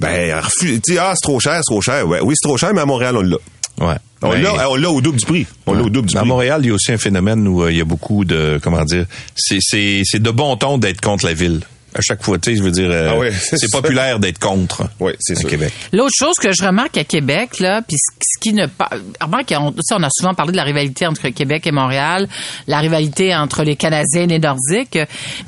Ben, 0.00 0.34
refus- 0.40 0.80
tu 0.80 0.94
sais, 0.94 0.98
ah, 0.98 1.12
c'est 1.14 1.22
trop 1.22 1.38
cher, 1.38 1.54
c'est 1.56 1.72
trop 1.72 1.80
cher. 1.80 2.06
Ouais, 2.08 2.18
oui, 2.20 2.34
c'est 2.36 2.46
trop 2.48 2.56
cher, 2.56 2.72
mais 2.74 2.80
à 2.80 2.86
Montréal, 2.86 3.16
on 3.16 3.20
l'a. 3.22 3.36
Ouais. 3.80 3.94
On 4.22 4.30
Ben, 4.30 4.42
l'a, 4.42 4.68
on 4.70 4.74
l'a 4.74 4.90
au 4.90 5.00
double 5.00 5.18
du 5.18 5.24
prix. 5.26 5.46
On 5.66 5.72
l'a 5.74 5.82
au 5.82 5.90
double 5.90 6.08
du 6.08 6.16
À 6.16 6.20
prix. 6.20 6.28
Montréal, 6.28 6.60
il 6.64 6.68
y 6.68 6.70
a 6.70 6.74
aussi 6.74 6.90
un 6.92 6.98
phénomène 6.98 7.46
où 7.46 7.62
euh, 7.62 7.70
il 7.70 7.78
y 7.78 7.80
a 7.80 7.84
beaucoup 7.84 8.24
de, 8.24 8.58
comment 8.62 8.84
dire, 8.84 9.06
c'est, 9.36 9.58
c'est, 9.60 10.02
c'est 10.04 10.20
de 10.20 10.30
bon 10.30 10.56
ton 10.56 10.76
d'être 10.78 11.00
contre 11.00 11.24
la 11.24 11.32
ville. 11.32 11.60
À 11.94 12.00
chaque 12.00 12.22
fois, 12.22 12.38
tu 12.38 12.50
sais, 12.50 12.56
je 12.56 12.62
veux 12.62 12.70
dire, 12.70 12.88
euh, 12.90 13.10
Ah 13.12 13.18
ouais, 13.18 13.32
c'est 13.32 13.56
c'est 13.56 13.68
ça. 13.68 13.80
populaire 13.80 14.18
d'être 14.20 14.38
contre. 14.38 14.84
Oui, 15.00 15.12
c'est 15.18 15.36
à 15.36 15.40
sûr. 15.40 15.48
Québec. 15.50 15.72
L'autre 15.92 16.14
chose 16.16 16.36
que 16.40 16.52
je 16.52 16.64
remarque 16.64 16.96
à 16.98 17.04
Québec, 17.04 17.58
là, 17.58 17.82
puis 17.82 17.96
ce 17.98 18.38
qui 18.40 18.52
ne 18.52 18.66
pas, 18.66 18.88
remarque, 19.20 19.52
on, 19.58 19.74
on 19.92 20.02
a 20.02 20.08
souvent 20.10 20.34
parlé 20.34 20.52
de 20.52 20.56
la 20.56 20.62
rivalité 20.64 21.06
entre 21.06 21.28
Québec 21.30 21.66
et 21.66 21.72
Montréal, 21.72 22.28
la 22.66 22.78
rivalité 22.78 23.34
entre 23.34 23.64
les 23.64 23.76
Canadiens 23.76 24.22
et 24.22 24.26
les 24.26 24.38
Nordiques, 24.38 24.98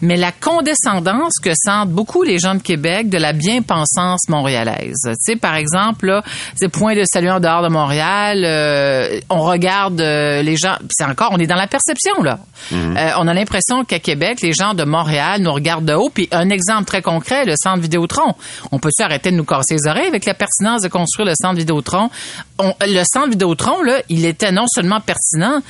mais 0.00 0.16
la 0.16 0.32
condescendance 0.32 1.34
que 1.42 1.50
sentent 1.54 1.90
beaucoup 1.90 2.22
les 2.22 2.38
gens 2.38 2.54
de 2.54 2.62
Québec 2.62 3.08
de 3.08 3.18
la 3.18 3.32
bien-pensance 3.32 4.28
montréalaise. 4.28 5.00
Tu 5.04 5.14
sais, 5.20 5.36
par 5.36 5.54
exemple, 5.54 6.06
là, 6.06 6.22
c'est 6.56 6.68
point 6.68 6.94
de 6.94 7.04
salut 7.04 7.30
en 7.30 7.40
dehors 7.40 7.62
de 7.62 7.68
Montréal, 7.68 8.42
euh, 8.44 9.20
on 9.30 9.42
regarde 9.42 10.00
euh, 10.00 10.42
les 10.42 10.56
gens, 10.56 10.76
puis 10.78 10.88
c'est 10.90 11.04
encore, 11.04 11.30
on 11.32 11.38
est 11.38 11.46
dans 11.46 11.54
la 11.56 11.66
perception 11.66 12.22
là. 12.22 12.38
Euh, 12.72 13.10
on 13.18 13.28
a 13.28 13.34
l'impression 13.34 13.84
qu'à 13.84 13.98
Québec, 13.98 14.40
les 14.42 14.52
gens 14.52 14.74
de 14.74 14.84
Montréal 14.84 15.40
nous 15.42 15.52
regardent 15.52 15.84
de 15.84 15.94
haut. 15.94 16.10
Puis 16.12 16.28
un 16.32 16.50
exemple 16.50 16.84
très 16.84 17.02
concret, 17.02 17.44
le 17.44 17.54
centre 17.56 17.80
Vidéotron. 17.80 18.34
On 18.70 18.78
peut-tu 18.78 19.02
arrêter 19.02 19.30
de 19.30 19.36
nous 19.36 19.44
casser 19.44 19.74
les 19.74 19.88
oreilles 19.88 20.08
avec 20.08 20.24
la 20.24 20.34
pertinence 20.34 20.82
de 20.82 20.88
construire 20.88 21.28
le 21.28 21.34
centre 21.40 21.56
Vidéotron? 21.56 22.10
On- 22.64 22.74
le 22.86 23.02
centre 23.12 23.30
Vidéotron, 23.30 23.82
là, 23.82 24.02
il 24.08 24.24
était 24.24 24.52
non 24.52 24.66
seulement 24.72 25.00
pertinent, 25.00 25.60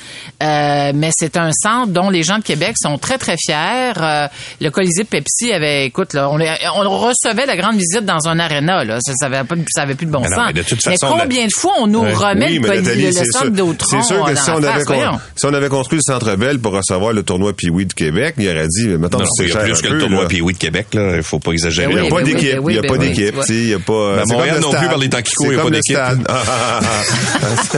euh, 0.43 0.91
mais 0.93 1.09
c'est 1.11 1.37
un 1.37 1.49
centre 1.51 1.87
dont 1.87 2.09
les 2.09 2.21
gens 2.23 2.37
de 2.37 2.43
Québec 2.43 2.75
sont 2.79 2.97
très, 2.97 3.17
très 3.17 3.35
fiers. 3.37 3.93
Euh, 3.97 4.27
le 4.61 4.69
Colisée 4.69 5.03
Pepsi 5.03 5.51
avait, 5.51 5.85
écoute, 5.87 6.13
là, 6.13 6.29
on, 6.29 6.39
on 6.39 6.89
recevait 6.99 7.45
la 7.47 7.57
grande 7.57 7.77
visite 7.77 8.05
dans 8.05 8.27
un 8.27 8.37
aréna, 8.39 8.83
là. 8.83 8.99
Ça, 9.01 9.13
ça 9.15 9.25
avait 9.25 9.43
pas, 9.43 9.55
ça 9.73 9.81
avait 9.83 9.95
plus 9.95 10.05
de 10.05 10.11
bon 10.11 10.21
Mais 10.21 10.29
non, 10.29 10.35
sens. 10.35 10.45
mais 10.47 10.53
de 10.53 10.61
toute 10.61 10.85
Mais 10.85 10.97
façon, 10.97 11.15
combien 11.19 11.45
de 11.45 11.51
fois 11.55 11.73
on 11.79 11.87
nous 11.87 12.01
remet 12.01 12.45
Oui, 12.47 12.53
le, 12.55 12.59
mais 12.61 12.67
Colisée- 12.67 12.95
le 13.07 13.11
c'est 13.11 13.25
centre 13.25 13.37
sûr, 13.39 13.45
Vidéotron 13.47 13.87
c'est 14.01 14.13
sûr 14.13 14.25
que 14.25 14.35
si 14.35 14.49
on, 14.51 14.57
avait 14.57 14.67
face, 14.67 14.85
con- 14.85 14.93
voyons. 14.93 15.19
si 15.35 15.45
on 15.47 15.53
avait 15.53 15.69
construit 15.69 15.97
le 15.99 16.03
Centre 16.13 16.35
Bell 16.35 16.59
pour 16.59 16.73
recevoir 16.73 17.13
le 17.13 17.23
tournoi 17.23 17.53
Pee-Wee 17.53 17.85
de 17.87 17.93
Québec, 17.93 18.35
il 18.37 18.47
aurait 18.49 18.67
dit, 18.67 18.87
mais 18.87 18.97
maintenant, 18.97 19.19
Non, 19.19 19.25
c'est 19.35 19.45
il 19.45 19.47
y 19.49 19.51
a 19.51 19.53
cher 19.55 19.63
plus 19.63 19.71
un 19.71 19.75
que 19.81 19.87
peu, 19.87 19.93
le 19.95 19.99
tournoi 19.99 20.25
de 20.25 20.51
Québec, 20.57 20.87
là. 20.93 21.15
Il 21.15 21.23
faut 21.23 21.39
pas 21.39 21.51
exagérer. 21.51 21.91
Il 21.91 22.01
n'y 22.01 22.07
a 22.07 22.09
pas 22.09 22.15
ben 22.17 22.23
oui, 22.25 22.33
d'équipe, 22.33 22.55
ben 22.59 22.63
il 22.67 22.73
n'y 22.73 22.77
a 22.77 22.81
ben 22.81 22.87
pas 22.91 22.97
d'équipe, 22.97 23.35
il 23.49 23.69
y 23.69 23.73
a 23.73 23.79
pas... 23.79 24.15
Ben, 24.17 24.23
Montréal 24.27 24.59
non 24.61 24.71
plus, 24.71 24.87
par 24.87 24.97
les 24.97 25.09
temps 25.09 25.21
qui 25.21 25.33
courent, 25.33 25.47
C'est 25.47 25.53
il 25.53 25.57
y 25.57 25.95
a 25.95 25.99
pas 25.99 26.15
stade. 26.15 26.27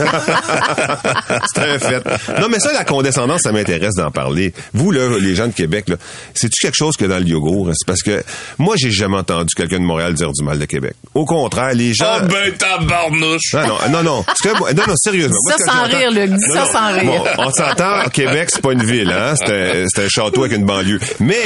c'est 1.54 1.60
un 1.60 1.78
fait. 1.78 2.04
Non, 2.40 2.48
mais 2.50 2.58
ça, 2.58 2.72
la 2.72 2.84
condescendance, 2.84 3.42
ça 3.42 3.52
m'intéresse 3.52 3.94
d'en 3.94 4.10
parler. 4.10 4.52
Vous, 4.74 4.90
là, 4.90 5.18
les 5.20 5.34
gens 5.34 5.46
de 5.46 5.52
Québec, 5.52 5.88
là, 5.88 5.96
c'est-tu 6.34 6.60
quelque 6.60 6.76
chose 6.76 6.96
que 6.96 7.04
dans 7.04 7.18
le 7.18 7.24
yogourt? 7.26 7.70
C'est 7.74 7.86
parce 7.86 8.02
que 8.02 8.22
moi, 8.58 8.74
j'ai 8.78 8.90
jamais 8.90 9.16
entendu 9.16 9.54
quelqu'un 9.54 9.78
de 9.78 9.84
Montréal 9.84 10.14
dire 10.14 10.30
du 10.32 10.44
mal 10.44 10.58
de 10.58 10.64
Québec. 10.64 10.94
Au 11.14 11.24
contraire, 11.24 11.74
les 11.74 11.94
gens... 11.94 12.18
Oh 12.22 12.26
ben 12.26 12.52
tabarnouche! 12.54 13.54
Non, 13.54 13.60
non, 13.66 13.76
non, 13.90 14.02
non. 14.02 14.22
Parce 14.22 14.40
que- 14.40 14.74
non, 14.74 14.82
non, 14.88 14.94
sérieusement. 14.96 15.36
Dis 15.46 15.64
ça 15.64 15.74
Moi, 15.74 15.88
sans 15.90 15.96
rire, 15.96 16.10
Luc. 16.10 16.30
Dis 16.30 16.48
Non, 16.48 16.54
ça 16.54 16.60
non. 16.64 16.72
sans 16.72 16.92
rire. 17.00 17.04
Bon, 17.36 17.42
on 17.46 17.50
s'entend, 17.52 18.08
Québec, 18.12 18.48
c'est 18.52 18.62
pas 18.62 18.72
une 18.72 18.84
ville, 18.84 19.10
hein. 19.10 19.34
C'est 19.36 20.04
un, 20.04 20.08
château 20.08 20.44
avec 20.44 20.56
une 20.56 20.64
banlieue. 20.64 20.98
Mais, 21.20 21.36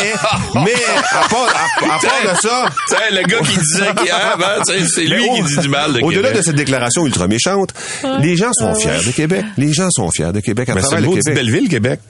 mais, 0.55 0.75
à 1.13 1.29
part, 1.29 1.49
à, 1.49 1.95
à 1.95 1.99
part 1.99 2.35
de 2.35 2.41
ça, 2.41 2.69
le 3.11 3.23
gars 3.27 3.39
qui 3.39 3.57
disait 3.59 3.93
qu'il 3.99 4.11
ah, 4.13 4.37
ben, 4.39 4.63
c'est 4.65 5.03
lui 5.03 5.29
mais 5.31 5.37
qui 5.37 5.43
dit 5.55 5.59
du 5.59 5.69
mal 5.69 5.93
de 5.95 6.01
Au-delà 6.01 6.29
Québec. 6.29 6.37
de 6.37 6.43
cette 6.43 6.55
déclaration 6.57 7.07
ultra 7.07 7.27
méchante, 7.45 7.75
les 8.21 8.37
gens 8.37 8.53
sont 8.53 8.75
fiers 8.75 9.05
de 9.07 9.13
Québec. 9.13 9.45
Les 9.57 9.73
gens 9.73 9.89
sont 9.91 10.11
fiers 10.11 10.33
de 10.33 10.41
Québec 10.41 10.69
à 10.69 10.75
Ben, 10.75 10.81
c'est 10.81 10.87
travers 10.89 10.99
une 10.99 11.05
le 11.05 11.11
maudite 11.11 11.25
Québec. 11.25 11.45
belle 11.45 11.53
ville, 11.61 11.69
Québec. 11.69 12.01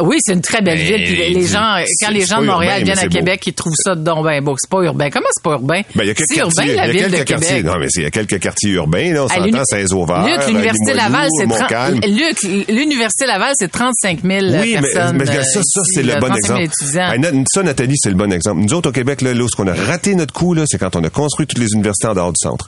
Oui, 0.00 0.16
c'est 0.20 0.32
une 0.32 0.40
très 0.40 0.62
belle 0.62 0.78
Mais 0.78 0.84
ville. 0.96 1.04
Puis 1.04 1.34
les- 1.34 1.46
gens, 1.46 1.76
quand 2.00 2.10
les 2.10 2.24
gens 2.24 2.40
de 2.40 2.46
Montréal 2.46 2.80
urbain, 2.80 2.92
mais 2.94 2.94
viennent 2.94 2.98
à. 2.98 3.08
Québec, 3.14 3.42
ils 3.46 3.52
trouvent 3.52 3.74
ça 3.76 3.94
donc 3.94 4.24
ben 4.24 4.42
beau. 4.42 4.56
C'est 4.58 4.70
pas 4.70 4.80
urbain. 4.82 5.10
Comment 5.10 5.26
c'est 5.30 5.42
pas 5.42 5.50
urbain? 5.52 5.82
Ben, 5.94 6.04
il 6.04 6.06
y 6.06 6.10
a 6.10 6.14
quelques 6.14 6.30
c'est 6.32 6.40
urbain, 6.40 6.50
quartiers, 6.64 6.74
la 6.76 6.88
ville 6.88 7.10
de 7.10 7.22
quartiers. 7.24 7.48
Québec. 7.48 7.64
Non, 7.66 7.78
mais 7.78 7.86
il 7.94 8.02
y 8.02 8.06
a 8.06 8.10
quelques 8.10 8.38
quartiers 8.40 8.70
urbains, 8.70 9.12
là. 9.12 9.24
On 9.24 9.28
s'entend, 9.28 9.64
Saint-Sauveur. 9.66 10.26
Luc, 10.26 10.46
l'Université 10.46 10.94
Laval, 10.94 11.28
c'est 11.38 11.46
30 11.46 11.60
Montcalm. 11.60 12.00
Luc, 12.06 12.42
l'Université 12.70 13.26
Laval, 13.26 13.52
c'est 13.58 13.70
35 13.70 14.20
000 14.24 14.40
Oui, 14.46 14.50
mais, 14.50 14.80
personnes. 14.80 15.16
mais 15.18 15.24
regarde, 15.24 15.44
ça, 15.44 15.58
euh, 15.58 15.62
ça, 15.62 15.80
c'est 15.84 16.02
le 16.02 16.14
bon 16.14 16.26
35 16.28 16.46
000 16.46 16.58
exemple. 16.60 17.44
ça, 17.52 17.62
Nathalie, 17.62 17.96
c'est 17.98 18.08
le 18.10 18.16
bon 18.16 18.32
exemple. 18.32 18.60
Nous 18.62 18.72
autres, 18.74 18.88
au 18.88 18.92
Québec, 18.92 19.20
là, 19.20 19.34
là 19.34 19.44
où 19.44 19.48
on 19.58 19.66
a 19.66 19.74
raté 19.74 20.14
notre 20.14 20.32
coup, 20.32 20.54
là, 20.54 20.64
c'est 20.66 20.78
quand 20.78 20.96
on 20.96 21.04
a 21.04 21.10
construit 21.10 21.46
toutes 21.46 21.58
les 21.62 21.72
universités 21.74 22.06
en 22.08 22.14
dehors 22.14 22.32
du 22.32 22.40
centre. 22.42 22.66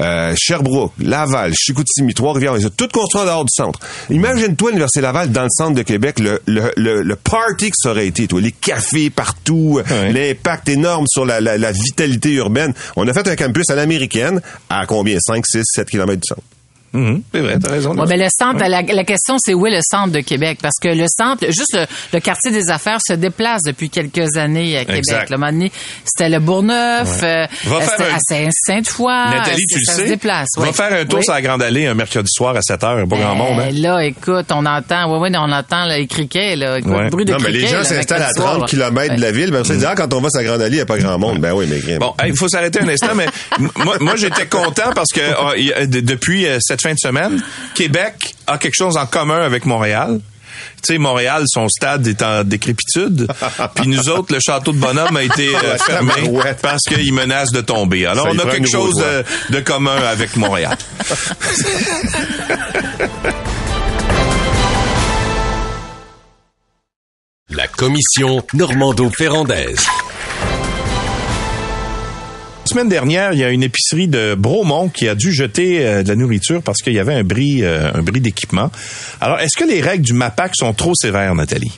Euh, 0.00 0.34
Sherbrooke, 0.36 0.92
Laval, 0.98 1.54
Chicoutimi, 1.54 2.12
Trois-Rivières, 2.12 2.56
ils 2.58 2.66
ont 2.66 2.70
tout 2.76 2.88
construit 2.92 3.22
en 3.22 3.24
dehors 3.24 3.44
du 3.44 3.52
centre. 3.54 3.78
Imagine-toi 4.10 4.70
l'Université 4.70 5.00
Laval 5.00 5.30
dans 5.30 5.44
le 5.44 5.48
centre 5.50 5.74
de 5.74 5.82
Québec, 5.82 6.18
le, 6.18 6.42
le, 6.56 6.72
le, 6.76 7.02
le 7.02 7.16
party 7.16 7.70
que 7.70 7.76
ça 7.76 7.90
aurait 7.90 8.06
été, 8.06 8.26
toi. 8.26 8.40
Les 8.40 8.52
cafés 8.52 9.10
partout, 9.10 9.80
Ouais. 9.90 10.12
l'impact 10.12 10.68
énorme 10.68 11.06
sur 11.08 11.24
la, 11.24 11.40
la, 11.40 11.56
la 11.58 11.72
vitalité 11.72 12.32
urbaine. 12.32 12.72
On 12.96 13.06
a 13.06 13.12
fait 13.12 13.28
un 13.28 13.36
campus 13.36 13.70
à 13.70 13.74
l'américaine 13.74 14.40
à 14.68 14.86
combien? 14.86 15.18
5, 15.20 15.44
6, 15.46 15.62
7 15.64 15.88
kilomètres 15.90 16.20
du 16.22 16.26
centre. 16.28 16.42
C'est 17.32 17.40
vrai, 17.40 17.58
t'as 17.62 17.70
raison. 17.70 17.90
Ouais, 17.96 18.06
ben, 18.06 18.18
le 18.18 18.28
centre, 18.30 18.58
la, 18.66 18.82
la 18.82 19.04
question, 19.04 19.36
c'est 19.38 19.54
où 19.54 19.66
est 19.66 19.70
le 19.70 19.80
centre 19.82 20.12
de 20.12 20.20
Québec? 20.20 20.58
Parce 20.62 20.76
que 20.80 20.88
le 20.88 21.06
centre, 21.08 21.44
juste 21.46 21.74
le, 21.74 21.84
le 22.14 22.20
quartier 22.20 22.50
des 22.50 22.70
affaires 22.70 22.98
se 23.06 23.12
déplace 23.14 23.62
depuis 23.66 23.90
quelques 23.90 24.36
années 24.36 24.76
à 24.76 24.84
Québec. 24.84 24.98
Exact. 24.98 25.32
Un 25.32 25.36
moment 25.36 25.52
donné, 25.52 25.72
c'était 26.04 26.28
le 26.28 26.38
Bourgneuf, 26.40 27.22
euh, 27.22 27.46
Va 27.64 27.80
faire 27.80 27.90
c'était 27.90 28.02
un- 28.10 28.14
à 28.14 28.18
Saint- 28.20 28.50
Sainte-Foy. 28.66 29.12
Nathalie, 29.30 29.66
tu 29.68 29.78
le 29.78 29.92
sais. 29.92 30.02
se 30.02 30.08
déplace. 30.08 30.48
Va 30.56 30.64
ouais. 30.64 30.72
faire 30.72 30.92
un 30.92 31.04
tour 31.04 31.18
Oui. 31.18 31.24
sur 31.24 31.34
la 31.34 31.42
Grande 31.42 31.62
Allée 31.62 31.86
un 31.86 31.94
mercredi 31.94 32.30
soir 32.32 32.56
à 32.56 32.62
7 32.62 32.80
h. 32.82 33.08
Pas 33.08 33.16
grand 33.16 33.34
monde, 33.34 33.60
hein? 33.60 33.68
Euh, 33.68 33.72
Là, 33.72 34.04
écoute, 34.04 34.46
on 34.52 34.64
entend, 34.66 35.12
ouais, 35.12 35.18
ouais, 35.18 35.36
on 35.36 35.52
entend 35.52 35.84
là, 35.84 35.98
les 35.98 36.06
criquets, 36.06 36.56
là. 36.56 36.78
Écoute, 36.78 36.92
Ouais. 36.92 37.04
le 37.04 37.10
bruit 37.10 37.24
de 37.24 37.32
Non, 37.32 37.38
mais 37.42 37.50
les 37.50 37.66
gens 37.66 37.82
s'installent 37.84 38.22
à 38.22 38.26
mercredi 38.26 38.40
soir, 38.40 38.52
30 38.58 38.60
là. 38.62 38.66
km 38.68 39.16
de 39.16 39.20
la 39.20 39.32
ville. 39.32 39.50
Ben, 39.50 39.64
ça 39.64 39.74
dit, 39.76 39.84
ah, 39.86 39.94
quand 39.96 40.12
on 40.14 40.20
va 40.20 40.28
sur 40.30 40.40
la 40.40 40.46
Grande 40.46 40.62
Allée, 40.62 40.72
il 40.74 40.78
n'y 40.78 40.80
a 40.82 40.86
pas 40.86 40.98
grand 40.98 41.18
monde. 41.18 41.38
Ben 41.40 41.52
oui, 41.52 41.66
mais. 41.68 41.98
Bon, 41.98 42.14
il 42.26 42.36
faut 42.36 42.48
s'arrêter 42.48 42.80
un 42.80 42.88
instant, 42.88 43.14
mais 43.14 43.26
moi, 44.00 44.16
j'étais 44.16 44.46
content 44.46 44.90
parce 44.94 45.10
que 45.12 45.20
ah, 45.20 45.52
depuis 45.86 46.46
euh, 46.46 46.58
cette 46.60 46.80
fin 46.86 46.94
de 46.94 46.98
semaine, 46.98 47.42
Québec 47.74 48.36
a 48.46 48.58
quelque 48.58 48.76
chose 48.76 48.96
en 48.96 49.06
commun 49.06 49.40
avec 49.42 49.66
Montréal. 49.66 50.20
tu 50.82 50.92
sais, 50.92 50.98
Montréal, 50.98 51.42
son 51.48 51.68
stade 51.68 52.06
est 52.06 52.22
en 52.22 52.44
décrépitude. 52.44 53.26
Puis 53.74 53.88
nous 53.88 54.08
autres, 54.08 54.32
le 54.32 54.38
château 54.38 54.70
de 54.72 54.78
Bonhomme 54.78 55.16
a 55.16 55.24
été 55.24 55.52
euh, 55.56 55.76
fermé 55.78 56.12
parce 56.62 56.82
qu'il 56.82 57.12
menace 57.12 57.50
de 57.50 57.60
tomber. 57.60 58.06
Alors, 58.06 58.26
Ça 58.26 58.32
on 58.34 58.38
a 58.38 58.46
quelque 58.52 58.70
chose 58.70 58.94
de, 58.94 59.24
de 59.52 59.60
commun 59.60 59.96
avec 59.96 60.36
Montréal. 60.36 60.78
La 67.48 67.66
commission 67.68 68.44
Normando-Ferrandaise. 68.54 69.86
La 72.76 72.82
semaine 72.82 72.90
dernière, 72.90 73.32
il 73.32 73.38
y 73.38 73.44
a 73.44 73.48
une 73.48 73.62
épicerie 73.62 74.06
de 74.06 74.34
Bromont 74.34 74.90
qui 74.90 75.08
a 75.08 75.14
dû 75.14 75.32
jeter 75.32 75.86
euh, 75.86 76.02
de 76.02 76.10
la 76.10 76.14
nourriture 76.14 76.60
parce 76.62 76.82
qu'il 76.82 76.92
y 76.92 76.98
avait 76.98 77.14
un 77.14 77.24
bris, 77.24 77.64
euh, 77.64 77.90
un 77.94 78.02
bris 78.02 78.20
d'équipement. 78.20 78.70
Alors, 79.18 79.40
est-ce 79.40 79.56
que 79.56 79.64
les 79.66 79.80
règles 79.80 80.04
du 80.04 80.12
MAPAC 80.12 80.54
sont 80.54 80.74
trop 80.74 80.92
sévères, 80.94 81.34
Nathalie? 81.34 81.72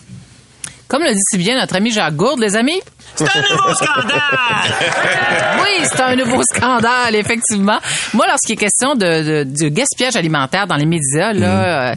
Comme 0.89 1.05
le 1.05 1.13
dit 1.13 1.21
si 1.31 1.39
bien 1.39 1.55
notre 1.55 1.77
ami 1.77 1.93
Jacques 1.93 2.17
Gourde, 2.17 2.41
les 2.41 2.57
amis. 2.57 2.81
C'est 3.15 3.29
un 3.29 3.43
nouveau 3.43 3.75
scandale! 3.75 4.75
oui, 5.63 5.87
c'est 5.89 6.01
un 6.01 6.17
nouveau 6.17 6.43
scandale, 6.43 7.15
effectivement. 7.15 7.79
Moi, 8.13 8.27
lorsqu'il 8.27 8.55
est 8.55 8.57
question 8.57 8.97
de, 8.97 9.45
de, 9.45 9.45
de 9.45 9.69
gaspillage 9.69 10.17
alimentaire 10.17 10.67
dans 10.67 10.75
les 10.75 10.87
médias, 10.87 11.33
là, 11.33 11.93
euh, 11.93 11.95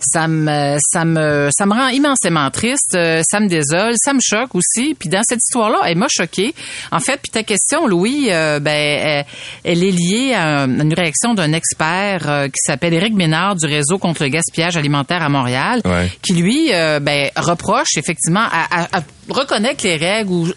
ça 0.00 0.28
me, 0.28 0.76
ça 0.80 1.04
me, 1.04 1.48
ça 1.50 1.66
me 1.66 1.72
rend 1.72 1.88
immensément 1.88 2.50
triste, 2.50 2.94
euh, 2.96 3.22
ça 3.28 3.40
me 3.40 3.48
désole, 3.48 3.94
ça 3.96 4.12
me 4.12 4.20
choque 4.22 4.54
aussi. 4.54 4.94
Puis 4.98 5.08
dans 5.08 5.22
cette 5.24 5.38
histoire-là, 5.38 5.80
elle 5.86 5.96
m'a 5.96 6.06
choquée. 6.08 6.54
En 6.92 7.00
fait, 7.00 7.18
puis 7.22 7.30
ta 7.30 7.42
question, 7.42 7.86
Louis, 7.86 8.28
euh, 8.30 8.60
ben, 8.60 8.70
elle, 8.72 9.24
elle 9.64 9.82
est 9.84 9.90
liée 9.90 10.34
à 10.34 10.62
un- 10.62 10.80
une 10.80 10.94
réaction 10.94 11.34
d'un 11.34 11.52
expert 11.52 12.28
euh, 12.28 12.46
qui 12.46 12.58
s'appelle 12.64 12.94
Éric 12.94 13.14
Ménard 13.14 13.56
du 13.56 13.66
réseau 13.66 13.98
contre 13.98 14.22
le 14.22 14.28
gaspillage 14.28 14.76
alimentaire 14.76 15.22
à 15.22 15.28
Montréal, 15.28 15.80
Ouais. 15.84 16.10
qui 16.22 16.34
lui, 16.34 16.72
euh, 16.72 17.00
ben, 17.00 17.30
reproche 17.36 17.96
effectivement 17.96 18.44
à, 18.50 18.82
à- 18.84 18.98
à 18.98 19.02
reconnaître 19.28 19.84
les 19.84 19.96
règles 19.96 20.30
ou 20.32 20.48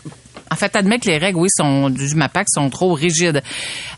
fait, 0.59 0.75
admet 0.75 0.99
que 0.99 1.07
les 1.07 1.17
règles, 1.17 1.39
oui, 1.39 1.49
sont, 1.55 1.89
du 1.89 2.13
MAPAC 2.15 2.47
sont 2.49 2.69
trop 2.69 2.93
rigides. 2.93 3.41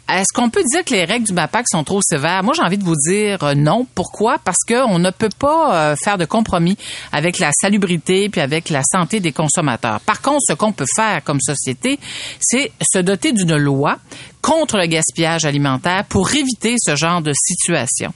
Est-ce 0.09 0.33
qu'on 0.33 0.49
peut 0.49 0.63
dire 0.63 0.83
que 0.83 0.93
les 0.93 1.05
règles 1.05 1.25
du 1.25 1.33
MAPAC 1.33 1.65
sont 1.69 1.83
trop 1.83 2.01
sévères? 2.01 2.43
Moi, 2.43 2.53
j'ai 2.55 2.63
envie 2.63 2.77
de 2.77 2.83
vous 2.83 2.95
dire 2.95 3.43
euh, 3.43 3.53
non. 3.55 3.87
Pourquoi? 3.95 4.39
Parce 4.43 4.59
qu'on 4.67 4.99
ne 4.99 5.09
peut 5.09 5.29
pas 5.37 5.91
euh, 5.91 5.95
faire 5.95 6.17
de 6.17 6.25
compromis 6.25 6.77
avec 7.11 7.39
la 7.39 7.51
salubrité 7.53 8.29
puis 8.29 8.41
avec 8.41 8.69
la 8.69 8.81
santé 8.83 9.19
des 9.19 9.31
consommateurs. 9.31 10.01
Par 10.01 10.21
contre, 10.21 10.41
ce 10.47 10.53
qu'on 10.53 10.73
peut 10.73 10.85
faire 10.95 11.23
comme 11.23 11.39
société, 11.39 11.99
c'est 12.39 12.71
se 12.81 12.99
doter 12.99 13.31
d'une 13.31 13.55
loi 13.55 13.97
contre 14.41 14.77
le 14.77 14.87
gaspillage 14.87 15.45
alimentaire 15.45 16.03
pour 16.09 16.33
éviter 16.33 16.75
ce 16.83 16.95
genre 16.95 17.21
de 17.21 17.31
situation. 17.33 18.11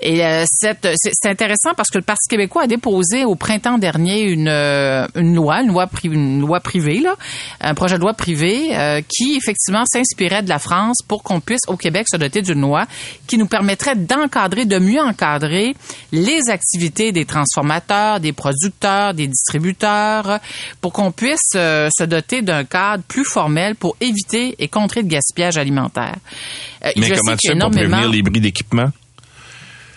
Et 0.00 0.24
euh, 0.24 0.44
c'est 0.50 1.26
intéressant 1.26 1.70
parce 1.76 1.88
que 1.90 1.98
le 1.98 2.04
Parti 2.04 2.28
québécois 2.28 2.64
a 2.64 2.66
déposé 2.66 3.24
au 3.24 3.34
printemps 3.34 3.78
dernier 3.78 4.20
une, 4.22 4.48
euh, 4.48 5.06
une 5.14 5.34
loi, 5.34 5.62
une 5.62 5.68
loi, 5.68 5.86
pri- 5.86 6.12
une 6.12 6.40
loi 6.40 6.60
privée, 6.60 7.00
là, 7.00 7.14
un 7.60 7.74
projet 7.74 7.96
de 7.96 8.02
loi 8.02 8.12
privé 8.14 8.76
euh, 8.76 9.00
qui 9.08 9.36
effectivement 9.36 9.84
s'inspirait 9.86 10.42
de 10.42 10.48
la 10.48 10.58
France 10.58 10.98
pour 11.08 11.22
qu'on 11.22 11.40
puisse 11.40 11.62
au 11.68 11.76
Québec 11.76 12.06
se 12.10 12.16
doter 12.16 12.42
d'une 12.42 12.60
loi 12.60 12.86
qui 13.26 13.38
nous 13.38 13.46
permettrait 13.46 13.96
d'encadrer, 13.96 14.66
de 14.66 14.78
mieux 14.78 15.00
encadrer 15.00 15.74
les 16.12 16.40
activités 16.50 17.12
des 17.12 17.24
transformateurs, 17.24 18.20
des 18.20 18.32
producteurs, 18.32 19.14
des 19.14 19.26
distributeurs, 19.28 20.40
pour 20.80 20.92
qu'on 20.92 21.10
puisse 21.12 21.38
euh, 21.54 21.88
se 21.96 22.04
doter 22.04 22.42
d'un 22.42 22.64
cadre 22.64 23.02
plus 23.08 23.24
formel 23.24 23.74
pour 23.76 23.96
éviter 24.00 24.54
et 24.58 24.68
contrer 24.68 25.00
le 25.02 25.08
gaspillage 25.08 25.53
alimentaire. 25.58 26.16
Euh, 26.84 26.90
Mais 26.96 27.06
je 27.06 27.14
comment 27.14 27.36
sais 27.36 27.52
tu 27.52 27.58
pour 27.58 27.70
prévenir 27.70 28.08
les 28.08 28.22
bris 28.22 28.40
d'équipement? 28.40 28.90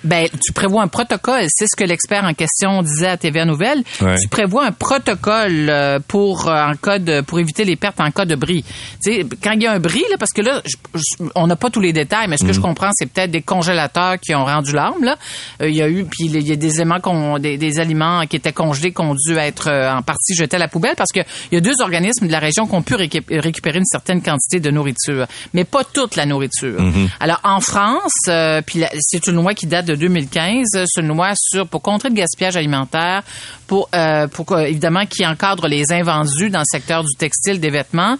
Ben, 0.03 0.27
tu 0.43 0.53
prévois 0.53 0.83
un 0.83 0.87
protocole. 0.87 1.45
C'est 1.49 1.65
ce 1.67 1.75
que 1.75 1.83
l'expert 1.83 2.23
en 2.23 2.33
question 2.33 2.81
disait 2.83 3.07
à 3.07 3.17
TVA 3.17 3.45
Nouvelle. 3.45 3.83
Ouais. 4.01 4.15
Tu 4.21 4.27
prévois 4.27 4.65
un 4.65 4.71
protocole 4.71 5.69
euh, 5.69 5.99
pour 6.07 6.47
euh, 6.49 6.65
en 6.71 6.75
cas 6.75 6.99
de 6.99 7.21
pour 7.21 7.39
éviter 7.39 7.63
les 7.65 7.75
pertes 7.75 7.99
en 7.99 8.11
cas 8.11 8.25
de 8.25 8.35
bris. 8.35 8.63
Tu 9.03 9.13
sais, 9.13 9.25
quand 9.43 9.51
il 9.51 9.63
y 9.63 9.67
a 9.67 9.71
un 9.73 9.79
bris 9.79 10.03
là, 10.09 10.17
parce 10.17 10.31
que 10.33 10.41
là, 10.41 10.61
je- 10.65 10.75
je- 10.95 11.25
on 11.35 11.47
n'a 11.47 11.55
pas 11.55 11.69
tous 11.69 11.81
les 11.81 11.93
détails, 11.93 12.27
mais 12.27 12.37
ce 12.37 12.43
que 12.43 12.49
Mm. 12.51 12.53
je 12.53 12.59
comprends, 12.61 12.89
c'est 12.93 13.05
peut-être 13.11 13.31
des 13.31 13.41
congélateurs 13.41 14.19
qui 14.19 14.33
ont 14.35 14.45
rendu 14.45 14.73
l'arme 14.73 15.03
là. 15.03 15.17
Euh, 15.61 15.69
Il 15.69 15.75
y 15.75 15.81
a 15.81 15.89
eu 15.89 16.05
puis 16.05 16.25
il 16.25 16.47
y 16.47 16.51
a 16.51 16.55
des 16.55 16.75
éléments 16.75 16.99
qu'on 16.99 17.39
des, 17.39 17.57
des 17.57 17.79
aliments 17.79 18.25
qui 18.27 18.35
étaient 18.37 18.53
congelés 18.53 18.91
qui 18.93 19.01
ont 19.01 19.15
dû 19.15 19.35
être 19.37 19.69
en 19.69 20.01
partie 20.01 20.33
jetés 20.35 20.55
à 20.55 20.59
la 20.59 20.67
poubelle 20.67 20.95
parce 20.97 21.11
que 21.11 21.19
il 21.51 21.55
y 21.55 21.57
a 21.57 21.61
deux 21.61 21.81
organismes 21.81 22.27
de 22.27 22.31
la 22.31 22.39
région 22.39 22.65
qui 22.67 22.75
ont 22.75 22.81
pu 22.81 22.95
récupérer 22.95 23.77
une 23.79 23.85
certaine 23.85 24.21
quantité 24.21 24.59
de 24.59 24.69
nourriture, 24.71 25.25
mais 25.53 25.63
pas 25.63 25.83
toute 25.83 26.15
la 26.15 26.25
nourriture. 26.25 26.79
Alors 27.19 27.39
en 27.43 27.59
France, 27.59 28.13
euh, 28.27 28.61
puis 28.65 28.83
c'est 28.99 29.27
une 29.27 29.35
loi 29.35 29.53
qui 29.53 29.67
date 29.67 29.85
de 29.87 29.95
2015, 29.95 30.65
euh, 30.75 30.85
c'est 30.87 31.01
une 31.01 31.07
loi 31.07 31.31
sur 31.35 31.67
pour 31.67 31.81
contrer 31.81 32.09
le 32.09 32.15
gaspillage 32.15 32.55
alimentaire, 32.57 33.23
pour 33.67 33.89
euh, 33.95 34.27
pour 34.27 34.57
évidemment 34.59 35.05
qui 35.05 35.25
encadre 35.25 35.67
les 35.67 35.83
invendus 35.91 36.49
dans 36.49 36.59
le 36.59 36.65
secteur 36.71 37.03
du 37.03 37.15
textile, 37.17 37.59
des 37.59 37.69
vêtements. 37.69 38.17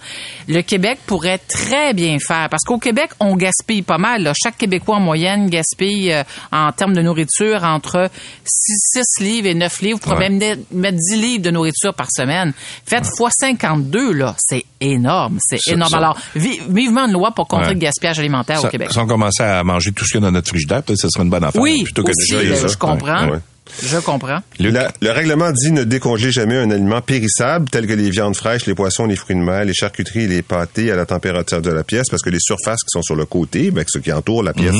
Le 0.47 0.61
Québec 0.61 0.99
pourrait 1.05 1.37
très 1.47 1.93
bien 1.93 2.17
faire 2.25 2.47
parce 2.49 2.63
qu'au 2.63 2.77
Québec 2.79 3.11
on 3.19 3.35
gaspille 3.35 3.81
pas 3.83 3.97
mal. 3.97 4.23
là. 4.23 4.33
Chaque 4.41 4.57
Québécois 4.57 4.97
en 4.97 4.99
moyenne 5.01 5.49
gaspille 5.49 6.11
euh, 6.11 6.23
en 6.51 6.71
termes 6.71 6.93
de 6.93 7.01
nourriture 7.01 7.63
entre 7.63 8.09
6, 8.45 9.21
livres 9.23 9.47
et 9.47 9.53
9 9.53 9.81
livres. 9.81 9.99
Vous 10.01 10.09
pourrez 10.09 10.17
Ouais. 10.27 10.29
même 10.29 10.59
mettre 10.71 10.97
10 10.97 11.15
livres 11.21 11.43
de 11.43 11.51
nourriture 11.51 11.93
par 11.93 12.07
semaine. 12.11 12.53
Faites 12.85 13.05
fois 13.17 13.29
52 13.31 14.13
là, 14.13 14.35
c'est 14.37 14.63
énorme, 14.81 15.37
c'est 15.41 15.59
énorme. 15.71 15.89
ça- 15.91 15.97
Alors 15.97 16.17
vi- 16.35 16.59
vivement 16.69 17.05
une 17.05 17.13
loi 17.13 17.31
pour 17.31 17.47
contrer 17.47 17.67
Ouais. 17.69 17.73
le 17.73 17.79
gaspillage 17.79 18.19
alimentaire 18.19 18.59
Ça- 18.61 18.67
au 18.67 18.71
Québec. 18.71 18.89
Sans 18.91 19.05
commencer 19.05 19.43
à 19.43 19.63
manger 19.63 19.91
tout 19.91 20.05
ce 20.05 20.11
qu'il 20.13 20.21
y 20.21 20.23
a 20.23 20.27
dans 20.27 20.31
notre 20.31 20.47
frigidaire, 20.49 20.83
peut-être 20.83 20.97
que 21.01 21.07
ce 21.07 21.09
serait 21.09 21.23
une 21.23 21.29
bonne 21.29 21.43
affaire. 21.43 21.56
Oui, 21.57 21.83
plutôt 21.83 22.03
que 22.03 22.11
aussi, 22.11 22.33
de 22.33 22.39
jeter 22.39 22.55
ça. 22.55 22.67
je 22.67 22.77
comprends. 22.77 23.25
Ouais. 23.25 23.31
Ouais. 23.33 23.39
Je 23.83 23.97
comprends. 23.97 24.39
La- 24.59 24.93
le 25.01 25.11
règlement 25.11 25.51
dit 25.51 25.71
ne 25.73 25.83
décongeler 25.83 26.31
jamais 26.31 26.55
un 26.55 26.71
aliment 26.71 27.01
périssable 27.01 27.69
tel 27.69 27.85
que 27.85 27.91
les 27.91 28.09
viandes 28.09 28.35
fraîches, 28.35 28.65
les 28.65 28.73
poissons, 28.73 29.05
les 29.05 29.17
fruits 29.17 29.35
de 29.35 29.41
mer, 29.41 29.65
les 29.65 29.73
charcuteries 29.73 30.23
et 30.23 30.27
les 30.27 30.41
pâtés 30.41 30.89
à 30.89 30.95
la 30.95 31.05
température 31.05 31.61
de 31.61 31.69
la 31.69 31.83
pièce 31.83 32.07
parce 32.09 32.21
que 32.23 32.29
les 32.29 32.39
surfaces 32.39 32.79
qui 32.83 32.89
sont 32.91 33.01
sur 33.01 33.17
le 33.17 33.25
côté, 33.25 33.69
ben, 33.71 33.83
ce 33.85 33.99
qui 33.99 34.13
entoure 34.13 34.41
la 34.41 34.53
pièce, 34.53 34.73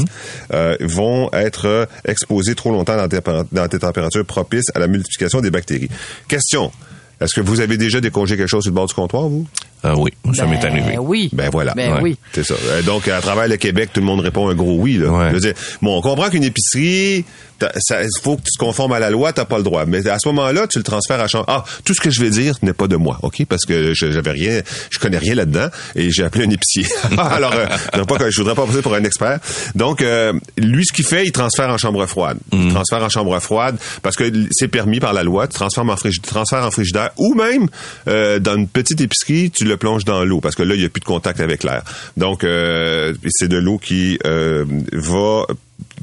euh, 0.53 0.77
vont 0.79 1.29
être 1.33 1.65
euh, 1.67 1.85
exposées 2.05 2.55
trop 2.55 2.71
longtemps 2.71 2.95
dans 2.95 3.07
des, 3.07 3.19
dans 3.51 3.67
des 3.67 3.79
températures 3.79 4.25
propices 4.25 4.69
à 4.73 4.79
la 4.79 4.87
multiplication 4.87 5.41
des 5.41 5.51
bactéries. 5.51 5.89
Question. 6.29 6.71
Est-ce 7.19 7.33
que 7.33 7.41
vous 7.41 7.59
avez 7.61 7.77
déjà 7.77 7.99
décongelé 7.99 8.37
quelque 8.37 8.47
chose 8.47 8.61
sur 8.63 8.71
le 8.71 8.75
bord 8.75 8.85
du 8.85 8.93
comptoir, 8.93 9.23
vous? 9.23 9.45
Ah 9.83 9.93
oui, 9.95 10.11
ça 10.33 10.45
m'est 10.45 10.59
Ben 10.61 10.71
arrivé. 10.71 10.97
Oui. 10.97 11.29
Ben 11.33 11.49
voilà. 11.51 11.73
Ben 11.75 11.93
Ouais. 11.93 11.99
oui. 12.01 12.17
C'est 12.33 12.43
ça. 12.43 12.55
Euh, 12.65 12.81
Donc, 12.81 13.07
à 13.07 13.21
travers 13.21 13.47
le 13.47 13.57
Québec, 13.57 13.89
tout 13.93 13.99
le 13.99 14.05
monde 14.05 14.19
répond 14.21 14.49
un 14.49 14.55
gros 14.55 14.75
oui. 14.77 14.97
Là. 14.97 15.09
Ouais. 15.11 15.29
Je 15.29 15.33
veux 15.35 15.39
dire, 15.39 15.53
bon, 15.81 15.97
on 15.97 16.01
comprend 16.01 16.29
qu'une 16.29 16.43
épicerie, 16.43 17.23
il 17.61 18.07
faut 18.21 18.35
que 18.37 18.41
tu 18.41 18.51
te 18.51 18.59
conformes 18.59 18.93
à 18.93 18.99
la 18.99 19.09
loi, 19.09 19.33
t'as 19.33 19.45
pas 19.45 19.57
le 19.57 19.63
droit. 19.63 19.85
Mais 19.85 20.07
à 20.07 20.17
ce 20.19 20.27
moment-là, 20.29 20.67
tu 20.67 20.77
le 20.79 20.83
transfères 20.83 21.19
à 21.19 21.27
chambre. 21.27 21.45
Ah, 21.47 21.63
tout 21.85 21.93
ce 21.93 22.01
que 22.01 22.09
je 22.09 22.21
vais 22.21 22.29
dire 22.29 22.55
n'est 22.61 22.73
pas 22.73 22.87
de 22.87 22.95
moi, 22.95 23.17
ok? 23.23 23.45
Parce 23.47 23.65
que 23.65 23.93
je 23.95 24.11
j'avais 24.11 24.31
rien, 24.31 24.61
je 24.89 24.99
connais 24.99 25.17
rien 25.17 25.35
là-dedans, 25.35 25.67
et 25.95 26.09
j'ai 26.11 26.23
appelé 26.23 26.45
un 26.45 26.49
épicier. 26.49 26.85
Alors, 27.17 27.53
euh, 27.53 27.65
je 27.93 27.99
voudrais 27.99 28.05
pas 28.17 28.23
que- 28.25 28.31
je 28.31 28.37
voudrais 28.39 28.55
pas 28.55 28.65
passer 28.65 28.81
pour 28.81 28.93
un 28.95 29.03
expert. 29.03 29.39
Donc, 29.75 30.01
euh, 30.01 30.33
lui, 30.57 30.85
ce 30.85 30.93
qu'il 30.93 31.05
fait, 31.05 31.25
il 31.25 31.31
transfère 31.31 31.69
en 31.69 31.77
chambre 31.77 32.05
froide. 32.07 32.37
Il 32.51 32.73
transfère 32.73 33.03
en 33.03 33.09
chambre 33.09 33.39
froide 33.39 33.77
parce 34.01 34.15
que 34.15 34.31
c'est 34.51 34.67
permis 34.67 34.99
par 34.99 35.13
la 35.13 35.23
loi. 35.23 35.47
Tu 35.47 35.53
transformes 35.53 35.89
en 35.89 35.95
frigi- 35.95 36.21
transfères 36.21 36.63
en 36.63 36.71
frigidaire, 36.71 37.09
ou 37.17 37.33
même 37.35 37.67
euh, 38.07 38.39
dans 38.39 38.55
une 38.55 38.67
petite 38.67 39.01
épicerie, 39.01 39.51
tu 39.51 39.65
le 39.67 39.77
plonges 39.77 40.05
dans 40.05 40.23
l'eau 40.25 40.39
parce 40.41 40.55
que 40.55 40.63
là, 40.63 40.75
il 40.75 40.79
n'y 40.79 40.85
a 40.85 40.89
plus 40.89 40.99
de 41.01 41.05
contact 41.05 41.39
avec 41.39 41.63
l'air. 41.63 41.83
Donc, 42.17 42.43
euh, 42.43 43.13
c'est 43.29 43.47
de 43.47 43.57
l'eau 43.57 43.77
qui 43.77 44.17
euh, 44.25 44.65
va 44.93 45.45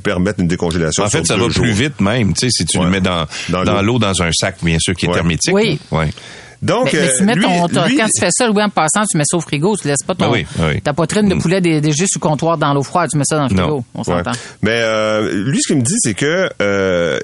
permettre 0.03 0.41
une 0.41 0.49
décongélation. 0.49 1.05
En 1.05 1.09
fait, 1.09 1.27
ça 1.27 1.37
va 1.37 1.45
plus 1.47 1.53
jours. 1.55 1.65
vite 1.67 2.01
même, 2.01 2.35
tu 2.35 2.41
sais, 2.41 2.51
si 2.51 2.65
tu 2.67 2.79
Ouais. 2.79 2.85
le 2.85 2.91
mets 2.91 3.01
dans, 3.01 3.27
Dans 3.49 3.65
dans 3.65 3.83
l'eau. 3.83 3.99
dans 3.99 4.23
un 4.23 4.31
sac, 4.33 4.57
bien 4.63 4.79
sûr, 4.79 4.95
qui 4.95 5.07
est 5.07 5.09
Ouais. 5.09 5.17
hermétique. 5.17 5.55
Oui. 5.55 5.79
Ouais. 5.91 6.11
Donc, 6.63 6.93
Mais, 6.95 7.01
mais 7.01 7.09
tu 7.17 7.23
euh, 7.23 7.27
mets 7.27 7.35
lui- 7.35 7.43
ton, 7.43 7.69
ton- 7.69 7.87
lui- 7.87 7.97
quand 7.99 8.07
tu 8.07 8.21
fais 8.21 8.31
ça, 8.31 8.47
Louis, 8.49 8.63
en 8.63 8.71
passant, 8.71 9.03
tu 9.11 9.19
mets 9.19 9.25
ça 9.27 9.37
au 9.37 9.41
frigo. 9.41 9.77
Tu 9.77 9.87
laisses 9.87 10.03
pas 10.07 10.15
ton, 10.15 10.27
Ben 10.27 10.33
oui, 10.33 10.47
ben 10.57 10.69
oui. 10.73 10.81
ta 10.81 10.95
poitrine 10.95 11.29
de 11.29 11.35
poulet 11.35 11.61
dé- 11.61 11.81
DG 11.83 12.07
sur 12.07 12.19
le 12.19 12.27
comptoir 12.27 12.57
dans 12.57 12.73
l'eau 12.73 12.83
froide. 12.83 13.11
Tu 13.13 13.19
mets 13.19 13.25
ça 13.27 13.37
dans 13.37 13.43
le 13.43 13.49
frigo. 13.51 13.63
Non. 13.67 13.85
On 13.95 13.99
Ouais. 13.99 14.05
s'entend. 14.19 14.33
Mais 14.63 14.71
euh, 14.73 15.45
lui, 15.45 15.61
ce 15.61 15.67
qu'il 15.69 15.77
me 15.77 15.83
dit, 15.83 15.97
c'est 15.99 16.15
que 16.15 16.49
euh, 16.63 17.19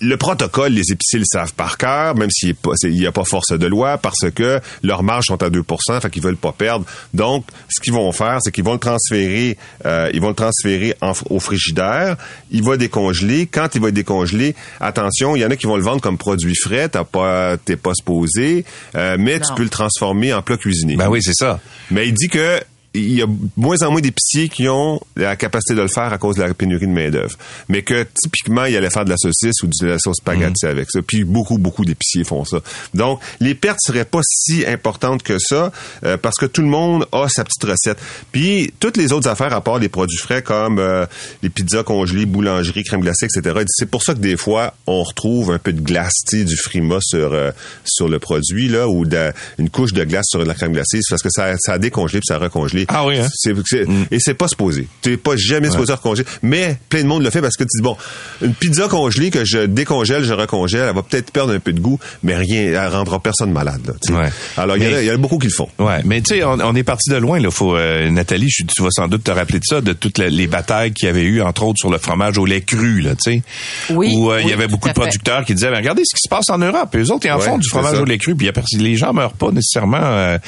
le 0.00 0.16
protocole, 0.16 0.72
les 0.72 0.92
épiciers 0.92 1.18
le 1.18 1.24
savent 1.30 1.54
par 1.54 1.76
cœur, 1.78 2.14
même 2.16 2.30
s'il 2.30 2.54
n'y 2.84 3.06
a 3.06 3.12
pas 3.12 3.24
force 3.24 3.52
de 3.58 3.66
loi, 3.66 3.98
parce 3.98 4.30
que 4.34 4.60
leurs 4.82 5.02
marges 5.02 5.26
sont 5.26 5.42
à 5.42 5.50
2% 5.50 6.00
fait 6.00 6.10
qu'ils 6.10 6.22
veulent 6.22 6.36
pas 6.36 6.52
perdre. 6.52 6.84
Donc, 7.12 7.44
ce 7.68 7.80
qu'ils 7.80 7.92
vont 7.92 8.10
faire, 8.12 8.38
c'est 8.42 8.52
qu'ils 8.52 8.64
vont 8.64 8.72
le 8.74 8.78
transférer, 8.78 9.56
euh, 9.86 10.10
ils 10.12 10.20
vont 10.20 10.28
le 10.28 10.34
transférer 10.34 10.94
en- 11.00 11.12
au 11.30 11.40
frigidaire. 11.40 12.16
Il 12.50 12.62
va 12.62 12.76
décongeler. 12.76 13.46
Quand 13.46 13.74
il 13.74 13.80
va 13.80 13.90
décongeler, 13.90 14.54
attention, 14.80 15.36
il 15.36 15.40
y 15.40 15.44
en 15.44 15.50
a 15.50 15.56
qui 15.56 15.66
vont 15.66 15.76
le 15.76 15.82
vendre 15.82 16.00
comme 16.00 16.18
produit 16.18 16.54
frais. 16.56 16.88
T'as 16.88 17.04
pas, 17.04 17.56
t'es 17.56 17.76
pas 17.76 17.92
supposé, 17.94 18.64
euh, 18.96 19.16
mais 19.18 19.40
tu 19.40 19.52
peux 19.54 19.62
le 19.62 19.68
transformer 19.68 20.32
en 20.32 20.42
plat 20.42 20.56
cuisiné. 20.56 20.96
Ben 20.96 21.08
oui, 21.08 21.20
c'est 21.22 21.34
ça. 21.34 21.60
Mais 21.90 22.08
il 22.08 22.14
dit 22.14 22.28
que 22.28 22.60
il 22.94 23.14
y 23.14 23.22
a 23.22 23.26
moins 23.56 23.82
en 23.82 23.90
moins 23.90 24.00
d'épiciers 24.00 24.48
qui 24.48 24.68
ont 24.68 25.00
la 25.16 25.34
capacité 25.34 25.74
de 25.74 25.82
le 25.82 25.88
faire 25.88 26.12
à 26.12 26.18
cause 26.18 26.36
de 26.36 26.42
la 26.42 26.54
pénurie 26.54 26.86
de 26.86 26.92
main-d'œuvre. 26.92 27.36
Mais 27.68 27.82
que 27.82 28.06
typiquement, 28.22 28.64
il 28.64 28.76
allait 28.76 28.90
faire 28.90 29.04
de 29.04 29.10
la 29.10 29.16
saucisse 29.16 29.62
ou 29.62 29.66
de 29.66 29.86
la 29.86 29.98
sauce 29.98 30.18
spaghetti 30.18 30.66
avec 30.66 30.88
ça. 30.90 31.00
Puis 31.02 31.24
beaucoup, 31.24 31.58
beaucoup 31.58 31.84
d'épiciers 31.84 32.22
font 32.22 32.44
ça. 32.44 32.58
Donc, 32.94 33.20
les 33.40 33.54
pertes 33.54 33.80
seraient 33.80 34.04
pas 34.04 34.20
si 34.22 34.64
importantes 34.64 35.22
que 35.24 35.38
ça 35.40 35.72
euh, 36.04 36.16
parce 36.16 36.36
que 36.36 36.46
tout 36.46 36.62
le 36.62 36.68
monde 36.68 37.06
a 37.10 37.28
sa 37.28 37.42
petite 37.42 37.64
recette. 37.64 37.98
Puis 38.30 38.72
toutes 38.78 38.96
les 38.96 39.12
autres 39.12 39.28
affaires, 39.28 39.52
à 39.52 39.60
part 39.60 39.78
les 39.78 39.88
produits 39.88 40.18
frais 40.18 40.42
comme 40.42 40.78
euh, 40.78 41.04
les 41.42 41.50
pizzas 41.50 41.82
congelées, 41.82 42.26
boulangerie, 42.26 42.84
crème 42.84 43.00
glacée, 43.00 43.26
etc. 43.26 43.64
C'est 43.66 43.90
pour 43.90 44.02
ça 44.02 44.14
que 44.14 44.20
des 44.20 44.36
fois, 44.36 44.74
on 44.86 45.02
retrouve 45.02 45.50
un 45.50 45.58
peu 45.58 45.72
de 45.72 45.80
glace, 45.80 46.12
du 46.32 46.56
frima 46.56 46.98
sur 47.00 47.32
euh, 47.32 47.50
sur 47.84 48.08
le 48.08 48.18
produit 48.18 48.68
là 48.68 48.88
ou 48.88 49.04
de, 49.04 49.32
une 49.58 49.70
couche 49.70 49.92
de 49.92 50.04
glace 50.04 50.26
sur 50.28 50.44
la 50.44 50.54
crème 50.54 50.72
glacée, 50.72 51.00
c'est 51.02 51.10
parce 51.10 51.22
que 51.22 51.30
ça, 51.30 51.54
ça 51.58 51.74
a 51.74 51.78
décongelé 51.78 52.20
puis 52.20 52.26
ça 52.28 52.36
a 52.36 52.38
recongelé. 52.38 52.83
Ah 52.88 53.06
oui, 53.06 53.18
hein? 53.18 53.26
C'est- 53.34 53.54
c'est- 53.66 53.86
Et 54.10 54.18
c'est 54.20 54.34
pas 54.34 54.48
supposé. 54.48 54.86
Tu 55.02 55.16
pas 55.16 55.36
jamais 55.36 55.70
supposé 55.70 55.92
recongeler. 55.92 56.26
Mais 56.42 56.76
plein 56.88 57.02
de 57.02 57.06
monde 57.08 57.22
le 57.22 57.30
fait 57.30 57.40
parce 57.40 57.56
que 57.56 57.64
tu 57.64 57.78
dis, 57.78 57.82
bon, 57.82 57.96
une 58.42 58.54
pizza 58.54 58.88
congelée 58.88 59.30
que 59.30 59.44
je 59.44 59.58
décongèle, 59.66 60.24
je 60.24 60.32
recongèle, 60.32 60.86
elle 60.88 60.94
va 60.94 61.02
peut-être 61.02 61.30
perdre 61.30 61.52
un 61.54 61.58
peu 61.58 61.72
de 61.72 61.80
goût, 61.80 61.98
mais 62.22 62.36
rien, 62.36 62.62
elle 62.62 62.88
rendra 62.88 63.20
personne 63.20 63.50
malade. 63.52 63.80
Là, 63.86 63.92
tu 64.04 64.12
sais. 64.12 64.18
Ouais. 64.18 64.28
Alors, 64.56 64.76
il 64.76 64.82
y 64.82 64.86
en 64.86 64.88
a- 64.88 64.92
Mais- 64.96 65.04
il 65.04 65.08
y, 65.08 65.10
en 65.10 65.14
a 65.14 65.18
beaucoup 65.18 65.38
qui 65.38 65.46
le 65.46 65.52
font. 65.52 65.68
Ouais, 65.78 66.00
mais 66.04 66.20
tu 66.20 66.34
sais, 66.36 66.44
on, 66.44 66.52
on 66.60 66.74
est 66.74 66.82
parti 66.82 67.10
de 67.10 67.16
loin. 67.16 67.38
Là. 67.40 67.50
Faut, 67.50 67.76
euh, 67.76 68.10
Nathalie, 68.10 68.48
je- 68.50 68.64
tu 68.64 68.82
vas 68.82 68.90
sans 68.90 69.08
doute 69.08 69.24
te 69.24 69.30
rappeler 69.30 69.58
de 69.58 69.64
ça, 69.64 69.80
de 69.80 69.92
toutes 69.92 70.18
la- 70.18 70.28
les 70.28 70.46
batailles 70.46 70.92
qu'il 70.92 71.06
y 71.06 71.08
avait 71.10 71.22
eu, 71.24 71.40
entre 71.42 71.64
autres, 71.64 71.78
sur 71.78 71.90
le 71.90 71.98
fromage 71.98 72.38
au 72.38 72.46
lait 72.46 72.60
cru, 72.62 73.00
là, 73.00 73.14
tu 73.14 73.32
sais. 73.32 73.42
Oui, 73.90 74.12
Où 74.16 74.30
euh, 74.30 74.40
il 74.40 74.44
oui, 74.46 74.50
y 74.50 74.54
avait 74.54 74.68
beaucoup 74.68 74.88
de 74.88 74.94
fait. 74.94 75.00
producteurs 75.00 75.44
qui 75.44 75.54
disaient, 75.54 75.70
Ben, 75.70 75.76
regardez 75.78 76.02
ce 76.04 76.14
qui 76.14 76.20
se 76.24 76.28
passe 76.28 76.50
en 76.50 76.58
Europe. 76.58 76.94
Eux 76.96 77.10
autres, 77.10 77.26
ils 77.26 77.30
en 77.30 77.38
Ouais, 77.38 77.44
font 77.44 77.58
du 77.58 77.64
c'est 77.64 77.70
fromage 77.70 77.94
ça. 77.96 78.02
au 78.02 78.04
lait 78.04 78.18
cru, 78.18 78.34
puis 78.36 78.50
les 78.78 78.96
gens 78.96 79.12
meurent 79.12 79.32
pas 79.32 79.50
nécessairement. 79.50 79.98
euh, 80.02 80.38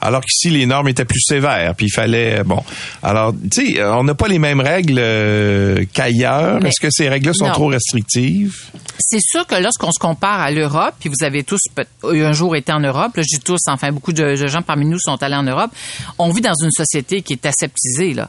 alors 0.00 0.20
qu'ici, 0.22 0.50
les 0.50 0.66
normes 0.66 0.88
étaient 0.88 1.04
plus 1.04 1.20
sévères, 1.20 1.74
puis 1.76 1.85
il 1.86 1.90
fallait, 1.92 2.42
bon. 2.44 2.62
Alors, 3.02 3.32
tu 3.50 3.72
sais, 3.74 3.82
on 3.84 4.04
n'a 4.04 4.14
pas 4.14 4.28
les 4.28 4.38
mêmes 4.38 4.60
règles 4.60 4.98
euh, 4.98 5.84
qu'ailleurs. 5.92 6.64
Est-ce 6.64 6.80
que 6.80 6.90
ces 6.90 7.08
règles-là 7.08 7.32
sont 7.34 7.46
Non. 7.46 7.52
trop 7.52 7.66
restrictives? 7.68 8.54
C'est 8.98 9.20
sûr 9.20 9.46
que 9.46 9.54
lorsqu'on 9.54 9.92
se 9.92 9.98
compare 9.98 10.40
à 10.40 10.50
l'Europe, 10.50 10.94
puis 10.98 11.08
vous 11.08 11.24
avez 11.24 11.44
tous 11.44 11.60
un 12.04 12.32
jour 12.32 12.56
été 12.56 12.72
en 12.72 12.80
Europe, 12.80 13.16
là, 13.16 13.22
je 13.22 13.36
dis 13.36 13.42
tous, 13.42 13.60
enfin 13.68 13.92
beaucoup 13.92 14.12
de, 14.12 14.36
de 14.36 14.46
gens 14.46 14.62
parmi 14.62 14.84
nous 14.86 14.98
sont 14.98 15.22
allés 15.22 15.36
en 15.36 15.42
Europe, 15.44 15.70
on 16.18 16.30
vit 16.32 16.40
dans 16.40 16.54
une 16.62 16.70
société 16.70 17.22
qui 17.22 17.34
est 17.34 17.46
aseptisée 17.46 18.14
là. 18.14 18.28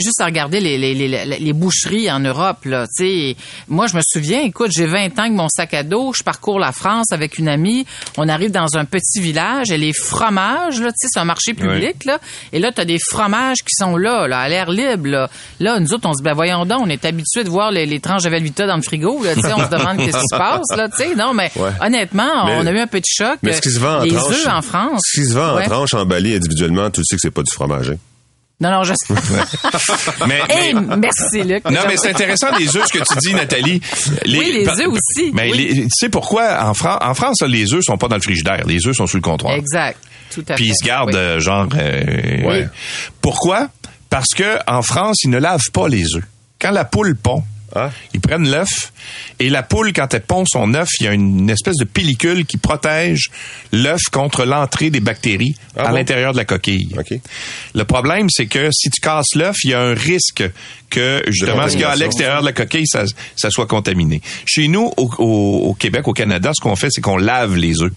Juste 0.00 0.20
à 0.20 0.26
regarder 0.26 0.60
les, 0.60 0.78
les, 0.78 0.94
les, 0.94 1.24
les- 1.38 1.52
boucheries 1.52 2.10
en 2.10 2.20
Europe 2.20 2.64
là, 2.66 2.86
tu 2.96 3.04
sais, 3.04 3.36
moi 3.68 3.86
je 3.88 3.96
me 3.96 4.00
souviens, 4.06 4.42
écoute, 4.42 4.70
j'ai 4.74 4.86
20 4.86 5.18
ans 5.18 5.22
avec 5.22 5.32
mon 5.32 5.48
sac 5.48 5.74
à 5.74 5.82
dos, 5.82 6.12
je 6.16 6.22
parcours 6.22 6.58
la 6.58 6.72
France 6.72 7.06
avec 7.12 7.38
une 7.38 7.48
amie, 7.48 7.84
on 8.16 8.28
arrive 8.28 8.50
dans 8.52 8.76
un 8.76 8.84
petit 8.84 9.20
village 9.20 9.70
et 9.70 9.78
les 9.78 9.92
fromages 9.92 10.80
là, 10.80 10.88
tu 10.88 10.96
sais, 11.00 11.08
c'est 11.10 11.18
un 11.20 11.24
marché 11.24 11.54
public 11.54 12.04
là, 12.04 12.18
et 12.52 12.58
là 12.58 12.70
tu 12.72 12.80
as 12.80 12.84
des 12.84 12.98
fromages 13.10 13.58
qui 13.58 13.74
sont 13.76 13.96
là, 13.96 14.28
là 14.28 14.40
à 14.40 14.48
l'air 14.48 14.70
libre 14.70 15.08
là. 15.08 15.30
Là 15.60 15.80
nous 15.80 15.92
autres 15.94 16.08
on 16.08 16.12
se 16.12 16.18
dit 16.18 16.22
ben 16.24 16.34
voyons 16.34 16.64
donc, 16.66 16.80
on 16.82 16.88
est 16.88 17.04
habitué 17.04 17.44
de 17.44 17.48
voir 17.48 17.70
les, 17.70 17.86
les 17.86 18.00
tranches 18.00 18.22
de 18.22 18.28
Velvita 18.30 18.66
dans 18.66 18.76
le 18.76 18.82
frigo 18.82 19.22
là, 19.24 19.34
tu 19.34 19.40
sais, 19.40 19.52
on 19.52 19.64
se 19.64 19.70
demande 19.70 19.96
qu'est-ce 19.98 20.16
qui 20.18 20.28
se 20.30 20.36
passe 20.36 20.76
là, 20.76 20.88
tu 20.88 20.96
sais, 21.02 21.14
non 21.14 21.32
mais 21.34 21.50
Ouais. 21.56 21.70
honnêtement, 21.80 22.46
Mais- 22.46 22.56
on 22.58 22.66
a 22.66 22.70
eu 22.72 22.78
un 22.78 22.86
peu 22.86 23.00
de 23.00 23.06
choc. 23.08 23.38
Mais 23.42 23.52
ce 23.52 23.60
qui 23.60 23.70
se 23.70 23.78
vend 23.78 23.98
en 24.00 24.02
les 24.02 24.14
œufs 24.14 24.46
en 24.48 24.62
France. 24.62 25.00
Ce 25.04 25.20
qui 25.20 25.26
se 25.26 25.32
vend 25.34 25.56
Ouais. 25.56 25.64
en 25.64 25.68
tranches 25.68 25.94
emballées 25.94 26.36
individuellement, 26.36 26.90
tu 26.90 27.02
sais 27.04 27.16
que 27.16 27.20
c'est 27.22 27.30
pas 27.30 27.42
du 27.42 27.50
fromage. 27.50 27.90
hein. 27.90 27.96
Non 28.60 28.70
non, 28.72 28.82
je 28.82 28.92
Mais, 30.26 30.40
Hey, 30.48 30.74
mais- 30.74 30.96
merci 30.96 31.42
Luc. 31.44 31.64
Non, 31.70 31.80
mais 31.86 31.96
c'est 31.96 32.10
intéressant 32.10 32.48
les 32.58 32.76
œufs, 32.76 32.86
ce 32.88 32.98
que 32.98 33.04
tu 33.04 33.18
dis, 33.28 33.34
Nathalie. 33.34 33.80
Oui, 34.26 34.50
les 34.52 34.68
œufs 34.68 34.88
aussi, 34.88 35.30
Mais 35.32 35.50
oui. 35.52 35.58
les- 35.74 35.82
tu 35.84 35.88
sais 35.90 36.08
pourquoi 36.08 36.64
en, 36.64 36.74
Fran- 36.74 36.98
en 37.00 37.14
France, 37.14 37.42
les 37.42 37.72
œufs 37.72 37.84
sont 37.84 37.96
pas 37.98 38.08
dans 38.08 38.16
le 38.16 38.20
frigidaire. 38.22 38.64
Les 38.66 38.84
œufs 38.86 38.96
sont 38.96 39.06
sur 39.06 39.16
le 39.18 39.22
comptoir. 39.22 39.54
Exact. 39.54 39.98
Tout 40.34 40.44
à 40.48 40.54
Puis 40.54 40.64
fait. 40.66 40.70
ils 40.70 40.74
se 40.74 40.84
gardent 40.84 41.10
Oui. 41.10 41.16
euh, 41.16 41.38
genre. 41.40 41.68
euh, 41.78 42.42
Ouais. 42.48 42.68
Pourquoi? 43.20 43.68
Parce 44.10 44.34
que 44.34 44.58
en 44.66 44.82
France, 44.82 45.18
ils 45.22 45.30
ne 45.30 45.38
lavent 45.38 45.70
pas 45.72 45.86
les 45.88 46.16
œufs. 46.16 46.24
Quand 46.60 46.72
la 46.72 46.84
poule 46.84 47.14
pond, 47.14 47.44
Ah. 47.74 47.90
ils 48.14 48.20
prennent 48.20 48.48
l'œuf 48.50 48.92
et 49.38 49.50
la 49.50 49.62
poule, 49.62 49.92
quand 49.92 50.12
elle 50.14 50.22
pond 50.22 50.44
son 50.46 50.72
œuf, 50.74 50.88
il 51.00 51.04
y 51.04 51.08
a 51.08 51.12
une 51.12 51.50
espèce 51.50 51.76
de 51.76 51.84
pellicule 51.84 52.46
qui 52.46 52.56
protège 52.56 53.30
l'œuf 53.72 54.00
contre 54.10 54.44
l'entrée 54.44 54.90
des 54.90 55.00
bactéries 55.00 55.54
Ah 55.76 55.82
à 55.82 55.88
bon? 55.90 55.94
l'intérieur 55.96 56.32
de 56.32 56.38
la 56.38 56.44
coquille. 56.44 56.94
OK. 56.98 57.18
Le 57.74 57.84
problème, 57.84 58.28
c'est 58.30 58.46
que 58.46 58.70
si 58.72 58.88
tu 58.90 59.00
casses 59.00 59.34
l'œuf, 59.34 59.56
il 59.64 59.70
y 59.70 59.74
a 59.74 59.80
un 59.82 59.94
risque 59.94 60.44
que 60.90 61.22
justement 61.28 61.66
ce 61.68 61.72
qu'il 61.72 61.80
y 61.82 61.84
a 61.84 61.90
à 61.90 61.96
l'extérieur 61.96 62.40
de 62.40 62.46
la 62.46 62.52
coquille, 62.52 62.86
ça, 62.86 63.04
ça 63.36 63.50
soit 63.50 63.66
contaminé. 63.66 64.22
Chez 64.46 64.68
nous, 64.68 64.90
au, 64.96 65.10
au- 65.18 65.68
au 65.68 65.74
Québec, 65.74 66.08
au 66.08 66.12
Canada, 66.14 66.52
ce 66.54 66.62
qu'on 66.62 66.76
fait, 66.76 66.88
c'est 66.90 67.00
qu'on 67.02 67.18
lave 67.18 67.56
les 67.56 67.82
œufs. 67.82 67.92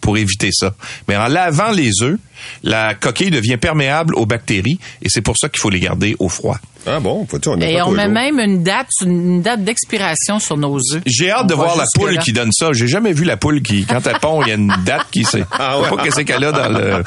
pour 0.00 0.18
éviter 0.18 0.50
ça. 0.52 0.74
Mais 1.08 1.16
en 1.16 1.26
lavant 1.26 1.70
les 1.72 1.90
œufs, 2.02 2.18
la 2.62 2.94
coquille 2.94 3.30
devient 3.30 3.56
perméable 3.56 4.14
aux 4.14 4.26
bactéries 4.26 4.78
et 5.02 5.08
c'est 5.08 5.22
pour 5.22 5.36
ça 5.36 5.48
qu'il 5.48 5.58
faut 5.58 5.70
les 5.70 5.80
garder 5.80 6.14
au 6.20 6.28
froid. 6.28 6.58
Ah 6.90 7.00
bon, 7.00 7.26
on 7.30 7.56
Et 7.60 7.76
pas 7.76 7.86
on 7.86 7.90
met 7.92 8.08
même 8.08 8.38
une 8.40 8.62
date, 8.62 8.86
une 9.04 9.42
date 9.42 9.62
d'expiration 9.64 10.38
sur 10.38 10.56
nos 10.56 10.76
œufs. 10.94 11.02
J'ai 11.06 11.30
hâte 11.30 11.42
On 11.44 11.46
de 11.46 11.54
voir 11.54 11.76
la 11.76 11.84
poule 11.94 12.12
là. 12.14 12.20
qui 12.22 12.32
donne 12.32 12.50
ça. 12.52 12.68
J'ai 12.72 12.88
jamais 12.88 13.12
vu 13.12 13.24
la 13.24 13.36
poule 13.36 13.60
qui, 13.62 13.84
quand 13.84 14.06
elle 14.06 14.18
pond, 14.20 14.42
il 14.42 14.48
y 14.48 14.52
a 14.52 14.54
une 14.54 14.72
date 14.84 15.06
qui 15.12 15.24
sait. 15.24 15.44
Ah 15.52 15.80
ouais. 15.80 15.88
Pas 15.88 16.02
qu'est-ce 16.02 16.20
qu'elle 16.22 16.44
a 16.44 16.52
dans 16.52 16.68
le. 16.68 17.02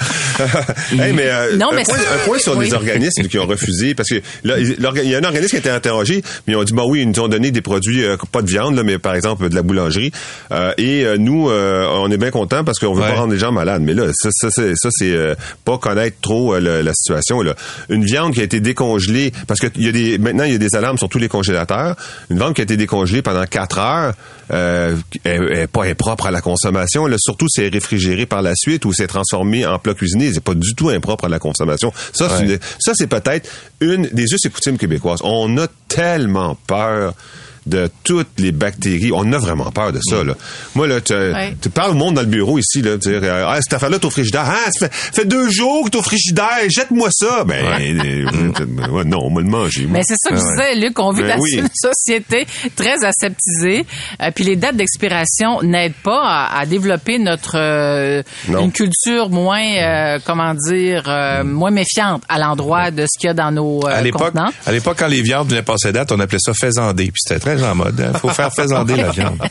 Hey, 1.02 1.14
mais, 1.14 1.28
euh, 1.30 1.56
Non, 1.58 1.72
un, 1.72 1.76
mais 1.76 1.84
point, 1.84 1.96
un 1.96 2.26
point 2.28 2.38
sur 2.40 2.58
oui. 2.58 2.66
les 2.66 2.74
organismes 2.74 3.24
qui 3.28 3.40
ont 3.40 3.46
refusé, 3.48 3.96
parce 3.96 4.10
que 4.10 4.22
là, 4.44 4.56
il 4.60 5.10
y 5.10 5.16
a 5.16 5.18
un 5.20 5.24
organisme 5.24 5.50
qui 5.52 5.56
a 5.56 5.60
été 5.60 5.70
interrogé, 5.70 6.22
mais 6.48 6.54
ils 6.54 6.56
ont 6.56 6.64
dit, 6.64 6.74
bah 6.74 6.84
oui, 6.86 7.02
ils 7.02 7.10
nous 7.10 7.20
ont 7.20 7.28
donné 7.28 7.52
des 7.52 7.62
produits, 7.62 8.04
euh, 8.04 8.18
pas 8.32 8.42
de 8.42 8.48
viande, 8.48 8.76
là, 8.76 8.84
mais 8.84 8.98
par 9.00 9.16
exemple 9.16 9.50
de 9.50 9.56
la 9.56 9.62
boulangerie. 9.64 10.12
Euh, 10.52 10.74
et 10.78 11.04
euh, 11.06 11.18
nous, 11.18 11.50
euh, 11.50 11.88
on 11.94 12.12
est 12.12 12.18
bien 12.18 12.32
contents 12.32 12.64
parce 12.64 12.80
qu'on 12.80 12.94
veut 12.94 13.02
Ouais. 13.02 13.10
pas 13.10 13.16
rendre 13.16 13.34
les 13.34 13.40
gens 13.40 13.52
malades. 13.52 13.82
Mais 13.82 13.94
là, 13.94 14.04
ça, 14.14 14.30
ça, 14.32 14.50
c'est, 14.52 14.74
ça, 14.76 14.90
c'est 14.92 15.12
euh, 15.12 15.34
pas 15.66 15.78
connaître 15.78 16.18
trop 16.22 16.54
euh, 16.54 16.60
le- 16.60 16.82
la 16.82 16.94
situation. 16.94 17.42
Là. 17.42 17.56
Une 17.90 18.04
viande 18.06 18.34
qui 18.34 18.42
a 18.42 18.44
été 18.44 18.60
décongelée, 18.60 19.32
parce 19.48 19.60
que 19.60 19.68
il 19.76 19.84
y 19.86 19.88
a 19.88 19.92
des, 19.92 20.18
maintenant, 20.18 20.44
il 20.44 20.52
y 20.54 20.56
a 20.56 20.58
des 20.58 20.76
alarmes 20.76 20.98
sur 20.98 21.10
tous 21.10 21.18
les 21.20 21.30
congélateurs. 21.30 21.96
Une 22.30 22.38
viande 22.38 22.54
qui 22.54 22.62
a 22.62 22.64
été 22.64 22.78
décongelée 22.78 23.22
pendant 23.22 23.46
quatre 23.46 23.80
heures, 23.80 24.14
euh, 24.52 24.96
elle, 25.24 25.48
elle 25.52 25.58
est 25.60 25.68
pas 25.68 25.86
impropre 25.86 26.26
à 26.28 26.32
la 26.32 26.42
consommation. 26.42 27.08
Là, 27.08 27.18
surtout, 27.20 27.48
c'est 27.50 27.68
réfrigéré 27.70 28.26
par 28.26 28.42
la 28.42 28.54
suite 28.56 28.86
ou 28.86 28.94
c'est 28.94 29.08
transformé 29.08 29.66
en 29.66 29.80
plat 29.80 29.94
cuisiné. 29.94 30.32
C'est 30.34 30.44
pas 30.44 30.54
du 30.56 30.76
tout 30.76 30.90
impropre 30.90 31.26
à 31.26 31.30
la 31.30 31.40
consommation. 31.40 31.92
Ça, 32.14 32.28
c'est, 32.30 32.46
Ouais. 32.46 32.60
ça, 32.80 32.94
c'est 32.96 33.08
peut-être 33.08 33.50
une 33.80 34.08
des 34.12 34.24
us 34.24 34.46
et 34.46 34.50
coutumes 34.50 34.78
québécoises. 34.78 35.20
On 35.24 35.58
a 35.58 35.68
tellement 35.88 36.58
peur 36.68 37.14
de 37.68 37.90
toutes 38.04 38.40
les 38.40 38.52
bactéries. 38.52 39.12
On 39.14 39.32
a 39.34 39.38
vraiment 39.38 39.70
peur 39.72 39.92
de 39.92 40.00
ça, 40.02 40.24
là. 40.24 40.34
Moi, 40.76 40.88
là, 40.88 41.00
tu, 41.02 41.14
Ouais. 41.14 41.56
tu 41.62 41.70
parles 41.70 41.92
au 41.92 41.96
monde 41.96 42.16
dans 42.16 42.22
le 42.22 42.28
bureau 42.28 42.58
ici, 42.58 42.82
là, 42.82 42.98
dire, 42.98 43.20
euh, 43.24 43.46
ah, 43.48 43.58
cette 43.62 43.74
affaire-là, 43.74 44.00
t'es 44.00 44.06
au 44.06 44.10
frigidaire. 44.10 44.46
Ah, 44.48 44.72
ça 44.72 44.88
fait, 44.90 44.94
fait 45.22 45.26
deux 45.26 45.50
jours 45.50 45.86
que 45.86 45.92
t'es 45.92 45.98
au 45.98 46.02
frigidaire, 46.04 46.48
jette-moi 46.70 47.10
ça. 47.12 47.44
Ben, 47.44 47.64
euh, 47.64 48.90
ouais, 48.92 49.04
non, 49.06 49.20
on 49.24 49.34
va 49.34 49.42
le 49.42 49.48
manger, 49.48 49.84
moi. 49.86 50.00
Mais 50.00 50.04
c'est 50.06 50.16
ça 50.18 50.30
que 50.32 50.36
je 50.38 50.42
disais, 50.42 50.76
Luc, 50.76 50.98
on 51.00 51.12
vit 51.12 51.22
Ben 51.22 51.36
dans 51.38 51.42
oui. 51.44 51.56
une 51.60 51.70
société 51.74 52.48
très 52.76 53.04
aseptisée. 53.06 53.86
Euh, 54.22 54.32
puis 54.34 54.44
les 54.44 54.56
dates 54.56 54.76
d'expiration 54.78 55.62
n'aident 55.62 55.94
pas 56.04 56.22
à, 56.24 56.60
à 56.60 56.66
développer 56.66 57.20
notre 57.20 57.58
euh, 57.58 58.24
une 58.48 58.72
culture 58.72 59.30
moins, 59.30 59.62
euh, 59.64 60.20
comment 60.26 60.54
dire, 60.54 61.04
euh, 61.08 61.44
moins 61.44 61.72
méfiante 61.72 62.24
à 62.30 62.40
l'endroit 62.40 62.92
de 62.92 63.06
ce 63.06 63.20
qu'il 63.20 63.28
y 63.28 63.30
a 63.30 63.34
dans 63.34 63.52
nos 63.52 63.86
euh, 63.86 63.90
À 63.96 64.02
l'époque, 64.02 64.34
à 64.66 64.72
l'époque, 64.72 64.98
quand 65.00 65.08
les 65.08 65.22
viandes 65.22 65.50
venaient 65.50 65.62
passer 65.62 65.92
date, 65.92 66.12
on 66.12 66.20
appelait 66.20 66.40
ça 66.40 66.54
faisander. 66.54 67.06
Puis 67.06 67.22
c'était 67.26 67.40
très 67.40 67.51
en 67.64 67.76
mode. 67.76 68.12
Il 68.14 68.20
faut 68.20 68.30
faire 68.30 68.52
faisander 68.54 68.96
la 68.98 69.10
viande. 69.10 69.42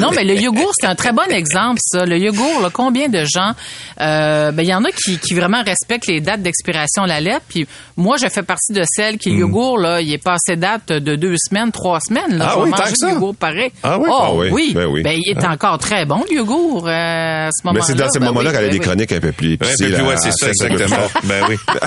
Non, 0.00 0.10
mais 0.14 0.24
le 0.24 0.34
yogourt, 0.34 0.70
c'est 0.80 0.86
un 0.86 0.94
très 0.94 1.12
bon 1.12 1.28
exemple, 1.30 1.78
ça. 1.82 2.04
Le 2.06 2.16
yogourt, 2.18 2.60
là, 2.62 2.70
combien 2.72 3.08
de 3.08 3.24
gens... 3.24 3.52
euh, 4.00 4.50
ben, 4.52 4.62
il 4.62 4.68
y 4.68 4.74
en 4.74 4.82
a 4.84 4.90
qui, 4.90 5.18
qui 5.18 5.34
vraiment 5.34 5.62
respectent 5.62 6.06
les 6.06 6.20
dates 6.20 6.40
d'expiration 6.42 7.02
de 7.04 7.08
la 7.08 7.20
lettre. 7.20 7.42
Puis 7.48 7.66
moi, 7.96 8.16
je 8.16 8.28
fais 8.28 8.42
partie 8.42 8.72
de 8.72 8.82
celles 8.86 9.18
qui, 9.18 9.30
le 9.30 9.36
yogourt, 9.40 9.78
là, 9.78 10.00
il 10.00 10.12
est 10.12 10.22
passé 10.22 10.56
date 10.56 10.88
de 10.88 11.16
deux 11.16 11.34
semaines, 11.36 11.70
trois 11.72 12.00
semaines. 12.00 12.38
Là. 12.38 12.50
Ah 12.52 12.58
oui, 12.60 12.70
manger 12.70 12.82
tant 12.82 12.90
que 12.90 12.96
ça? 12.96 13.06
du 13.08 13.12
yogourt 13.14 13.34
pareil. 13.36 13.70
Ah 13.82 13.98
oui? 13.98 14.08
Oh, 14.10 14.18
Ah 14.22 14.32
oui, 14.34 14.48
oui. 14.52 14.72
ben 14.74 14.86
oui. 14.86 15.02
il 15.04 15.36
est 15.36 15.44
encore 15.44 15.78
très 15.78 16.04
bon, 16.06 16.24
le 16.30 16.36
yogourt, 16.36 16.86
euh, 16.88 16.90
à 16.90 17.48
ce 17.52 17.60
Mais 17.64 17.70
moment-là. 17.70 17.84
c'est 17.84 17.94
dans 17.94 18.08
ces 18.10 18.18
Ben 18.20 18.26
moments-là 18.26 18.50
oui, 18.50 18.54
qu'elle 18.56 18.64
a 18.64 18.68
ben 18.68 18.72
des 18.72 18.78
oui. 18.78 18.84
chroniques 18.86 19.12
un 19.12 19.20
peu 19.20 19.32
plus 19.32 19.50
Ouais, 19.60 20.16
c'est 20.16 20.32
ça, 20.32 20.48
exactement. 20.48 20.96
fort. 20.96 21.10
Ben 21.24 21.44
oui. 21.48 21.56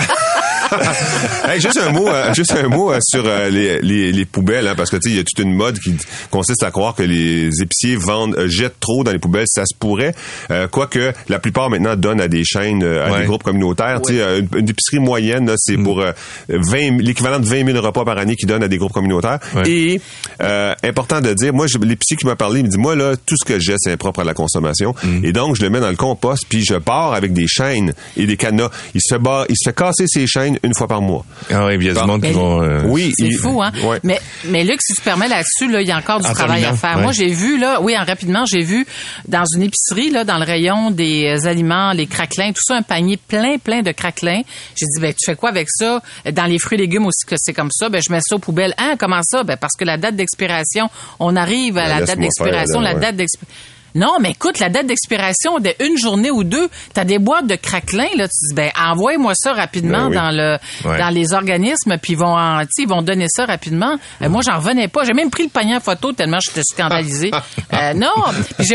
Hey, 1.44 1.60
juste 1.60 1.78
un 1.78 1.90
mot, 1.90 2.08
euh, 2.08 2.32
juste 2.34 2.52
un 2.52 2.68
mot 2.68 2.92
euh, 2.92 2.98
sur 3.02 3.24
euh, 3.26 3.48
les, 3.50 3.80
les, 3.80 4.12
les 4.12 4.24
poubelles, 4.24 4.66
hein, 4.68 4.74
parce 4.76 4.90
que 4.90 4.96
tu 4.96 5.08
sais, 5.08 5.10
il 5.10 5.16
y 5.16 5.20
a 5.20 5.24
toute 5.24 5.38
une 5.44 5.52
mode 5.54 5.78
qui 5.80 5.94
consiste 6.30 6.62
à 6.62 6.70
croire 6.70 6.94
que 6.94 7.02
les 7.02 7.48
épiciers 7.60 7.96
vendent, 7.96 8.36
euh, 8.38 8.48
jettent 8.48 8.78
trop 8.80 9.02
dans 9.04 9.10
les 9.12 9.18
poubelles. 9.18 9.46
Ça 9.48 9.64
se 9.66 9.74
pourrait, 9.76 10.14
euh, 10.50 10.68
quoique 10.68 11.12
la 11.28 11.38
plupart 11.40 11.68
maintenant 11.68 11.96
donnent 11.96 12.20
à 12.20 12.28
des 12.28 12.44
chaînes, 12.44 12.82
euh, 12.84 13.04
à 13.06 13.12
Ouais. 13.12 13.20
des 13.20 13.26
groupes 13.26 13.42
communautaires. 13.42 14.00
Tu 14.02 14.14
sais, 14.14 14.38
une, 14.38 14.48
une 14.56 14.68
épicerie 14.68 15.00
moyenne, 15.00 15.46
là, 15.46 15.54
c'est 15.58 15.76
pour 15.76 16.00
euh, 16.00 16.12
20, 16.48 17.00
l'équivalent 17.02 17.40
de 17.40 17.46
20 17.46 17.66
000 17.72 17.84
repas 17.84 18.04
par 18.04 18.16
année 18.18 18.36
qui 18.36 18.46
donnent 18.46 18.62
à 18.62 18.68
des 18.68 18.78
groupes 18.78 18.92
communautaires. 18.92 19.38
Ouais. 19.54 19.68
Et 19.68 20.00
euh, 20.42 20.74
important 20.84 21.20
de 21.20 21.32
dire, 21.34 21.52
moi, 21.52 21.66
l'épicier 21.82 22.16
qui 22.16 22.24
m'a 22.26 22.36
parlé, 22.36 22.60
il 22.60 22.66
me 22.66 22.70
dit, 22.70 22.78
moi 22.78 22.94
là, 22.94 23.14
tout 23.16 23.36
ce 23.36 23.44
que 23.44 23.58
jette, 23.58 23.78
c'est 23.80 23.92
impropre 23.92 24.20
à 24.20 24.24
la 24.24 24.34
consommation. 24.34 24.94
Et 25.22 25.32
donc, 25.32 25.56
je 25.56 25.62
le 25.62 25.70
mets 25.70 25.80
dans 25.80 25.90
le 25.90 25.96
compost, 25.96 26.46
puis 26.48 26.64
je 26.64 26.74
pars 26.76 27.12
avec 27.14 27.32
des 27.32 27.46
chaînes 27.48 27.92
et 28.16 28.26
des 28.26 28.36
cadenas. 28.36 28.70
Il 28.94 29.00
se 29.02 29.16
bat, 29.16 29.44
il 29.48 29.56
se 29.56 29.68
fait 29.68 29.76
casser 29.76 30.06
ses 30.06 30.26
chaînes 30.26 30.58
une 30.62 30.74
fois 30.74 30.86
par 30.88 31.00
mois. 31.02 31.24
Ah 31.50 31.66
oui, 31.66 31.74
il 31.80 31.84
y 31.84 31.88
a 31.90 31.92
du 31.94 31.98
Bon. 32.00 32.06
monde 32.06 32.22
qui 32.22 32.28
Mais- 32.28 32.34
vont... 32.34 32.62
euh, 32.62 32.82
Oui. 32.86 33.12
C'est 33.18 33.26
il- 33.26 33.36
fou, 33.38 33.62
hein? 33.62 33.72
Ouais. 33.84 33.98
Mais, 34.04 34.20
mais 34.44 34.64
Luc, 34.64 34.80
si 34.80 34.94
tu 34.94 35.00
permets 35.02 35.28
là-dessus, 35.28 35.70
là, 35.70 35.80
il 35.80 35.88
y 35.88 35.90
a 35.92 35.96
encore 35.98 36.20
du 36.20 36.26
En 36.28 36.32
travail 36.32 36.64
à 36.64 36.74
faire. 36.74 36.96
ouais. 36.96 37.02
Moi, 37.02 37.12
j'ai 37.12 37.28
vu, 37.28 37.58
là, 37.58 37.80
oui, 37.80 37.96
en 37.98 38.04
rapidement, 38.04 38.44
j'ai 38.46 38.62
vu 38.62 38.86
dans 39.26 39.44
une 39.56 39.62
épicerie, 39.62 40.10
là, 40.10 40.24
dans 40.24 40.38
le 40.38 40.44
rayon 40.44 40.90
des 40.90 41.26
euh, 41.26 41.48
aliments, 41.48 41.92
les 41.92 42.06
craquelins, 42.06 42.52
tout 42.52 42.62
ça, 42.62 42.76
un 42.76 42.82
panier 42.82 43.16
plein, 43.16 43.58
plein 43.58 43.82
de 43.82 43.90
craquelins. 43.92 44.42
J'ai 44.76 44.86
dit, 44.86 45.00
ben, 45.00 45.12
tu 45.12 45.24
fais 45.30 45.36
quoi 45.36 45.48
avec 45.50 45.68
ça? 45.70 46.00
Dans 46.32 46.46
les 46.46 46.58
fruits 46.58 46.78
et 46.78 46.82
légumes 46.82 47.06
aussi, 47.06 47.26
que 47.26 47.34
c'est 47.38 47.52
comme 47.52 47.70
ça. 47.72 47.88
Ben, 47.88 48.00
je 48.06 48.12
mets 48.12 48.20
ça 48.20 48.36
aux 48.36 48.38
poubelles. 48.38 48.74
Hein, 48.78 48.94
comment 48.98 49.20
ça? 49.24 49.42
Ben, 49.44 49.56
parce 49.56 49.74
que 49.78 49.84
la 49.84 49.96
date 49.96 50.16
d'expiration, 50.16 50.88
on 51.18 51.34
arrive 51.36 51.76
à 51.78 51.86
Ben, 51.88 51.98
la 52.00 52.06
date 52.06 52.18
d'expiration, 52.20 52.80
la 52.80 52.94
ouais. 52.94 53.00
date 53.00 53.16
d'expiration. 53.16 53.58
Non, 53.94 54.16
mais 54.20 54.30
écoute, 54.30 54.58
la 54.58 54.68
date 54.68 54.86
d'expiration 54.86 55.58
d'une 55.58 55.98
journée 55.98 56.30
ou 56.30 56.44
deux, 56.44 56.68
t'as 56.94 57.04
des 57.04 57.18
boîtes 57.18 57.46
de 57.46 57.56
craquelins, 57.56 58.08
là, 58.16 58.26
tu 58.28 58.48
dis, 58.48 58.54
ben, 58.54 58.70
envoie-moi 58.78 59.32
ça 59.34 59.52
rapidement 59.52 60.08
Ben 60.08 60.10
oui. 60.10 60.14
dans 60.16 60.30
le, 60.30 60.58
Ouais. 60.88 60.98
dans 60.98 61.08
les 61.10 61.32
organismes, 61.34 61.96
puis 62.00 62.12
ils 62.14 62.18
vont, 62.18 62.36
en- 62.36 62.60
tu 62.62 62.68
sais, 62.70 62.82
ils 62.82 62.88
vont 62.88 63.02
donner 63.02 63.26
ça 63.28 63.44
rapidement. 63.44 63.96
Euh, 64.22 64.28
moi, 64.28 64.40
j'en 64.46 64.56
revenais 64.58 64.88
pas. 64.88 65.04
J'ai 65.04 65.12
même 65.12 65.30
pris 65.30 65.44
le 65.44 65.48
panier 65.50 65.76
en 65.76 65.80
photo 65.80 66.12
tellement 66.12 66.38
j'étais 66.40 66.62
scandalisée. 66.68 67.30
Euh, 67.74 67.94
non, 67.94 68.10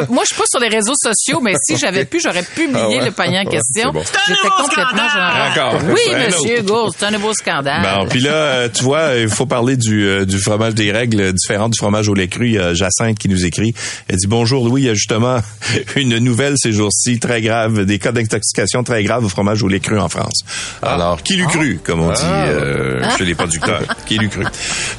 moi, 0.10 0.24
je 0.24 0.28
suis 0.28 0.36
pas 0.36 0.44
sur 0.50 0.60
les 0.60 0.70
réseaux 0.70 0.94
sociaux, 1.00 1.40
mais 1.40 1.54
si 1.64 1.78
j'avais 1.82 2.04
pu, 2.06 2.20
j'aurais 2.20 2.42
publié 2.44 2.80
Ah 2.84 2.88
ouais? 2.90 3.06
le 3.06 3.12
panier 3.12 3.38
en 3.40 3.44
Ouais, 3.46 3.52
question. 3.52 3.92
bon. 3.92 4.02
J'étais 4.28 4.48
complètement. 4.60 5.04
Encore. 5.52 5.82
Oui, 5.90 6.16
monsieur 6.26 6.62
Gould, 6.64 6.94
c'est 6.98 7.06
un 7.06 7.12
nouveau 7.12 7.34
scandale. 7.34 7.82
Bon, 7.84 8.08
puis 8.08 8.20
là, 8.20 8.32
euh, 8.32 8.70
tu 8.74 8.84
vois, 8.84 9.16
il 9.16 9.30
faut 9.30 9.46
parler 9.46 9.78
du, 9.78 10.08
euh, 10.08 10.26
du 10.26 10.40
fromage 10.40 10.74
des 10.74 10.92
règles 10.92 11.32
différentes 11.34 11.74
du 11.74 11.78
fromage 11.78 12.10
au 12.10 12.16
lait 12.16 12.28
cru. 12.28 12.48
Il 12.48 12.54
y 12.54 12.60
a 12.60 12.74
Jacinthe 12.74 13.20
qui 13.20 13.30
nous 13.30 13.46
écrit. 13.46 13.74
Elle 14.08 14.16
dit 14.18 14.28
bonjour 14.28 14.68
Louis, 14.68 14.82
il 14.84 14.86
y 14.86 14.90
a 14.90 14.96
justement 15.08 15.40
une 15.96 16.18
nouvelle 16.18 16.56
ces 16.58 16.74
jours-ci 16.74 17.20
très 17.20 17.42
grave, 17.42 17.86
des 17.86 18.00
cas 18.00 18.12
d'intoxication 18.12 18.84
très 18.84 19.04
graves 19.04 19.24
au 19.26 19.30
fromage 19.30 19.64
au 19.64 19.68
lait 19.68 19.80
cru 19.80 19.98
en 20.00 20.10
France. 20.10 20.44
Alors, 20.82 21.24
qui 21.24 21.38
l'eut 21.38 21.48
cru, 21.48 21.80
comme 21.84 22.02
on 22.02 22.12
dit 22.12 22.22
euh, 22.24 23.02
chez 23.18 23.26
les 23.26 23.36
producteurs? 23.36 23.84
Qui 24.06 24.18
l'eut 24.18 24.30
cru? 24.30 24.44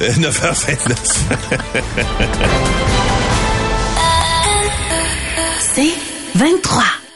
Euh, 0.03 0.11
9h29. 0.13 0.95
C'est 5.75 5.93
23. 6.35 7.08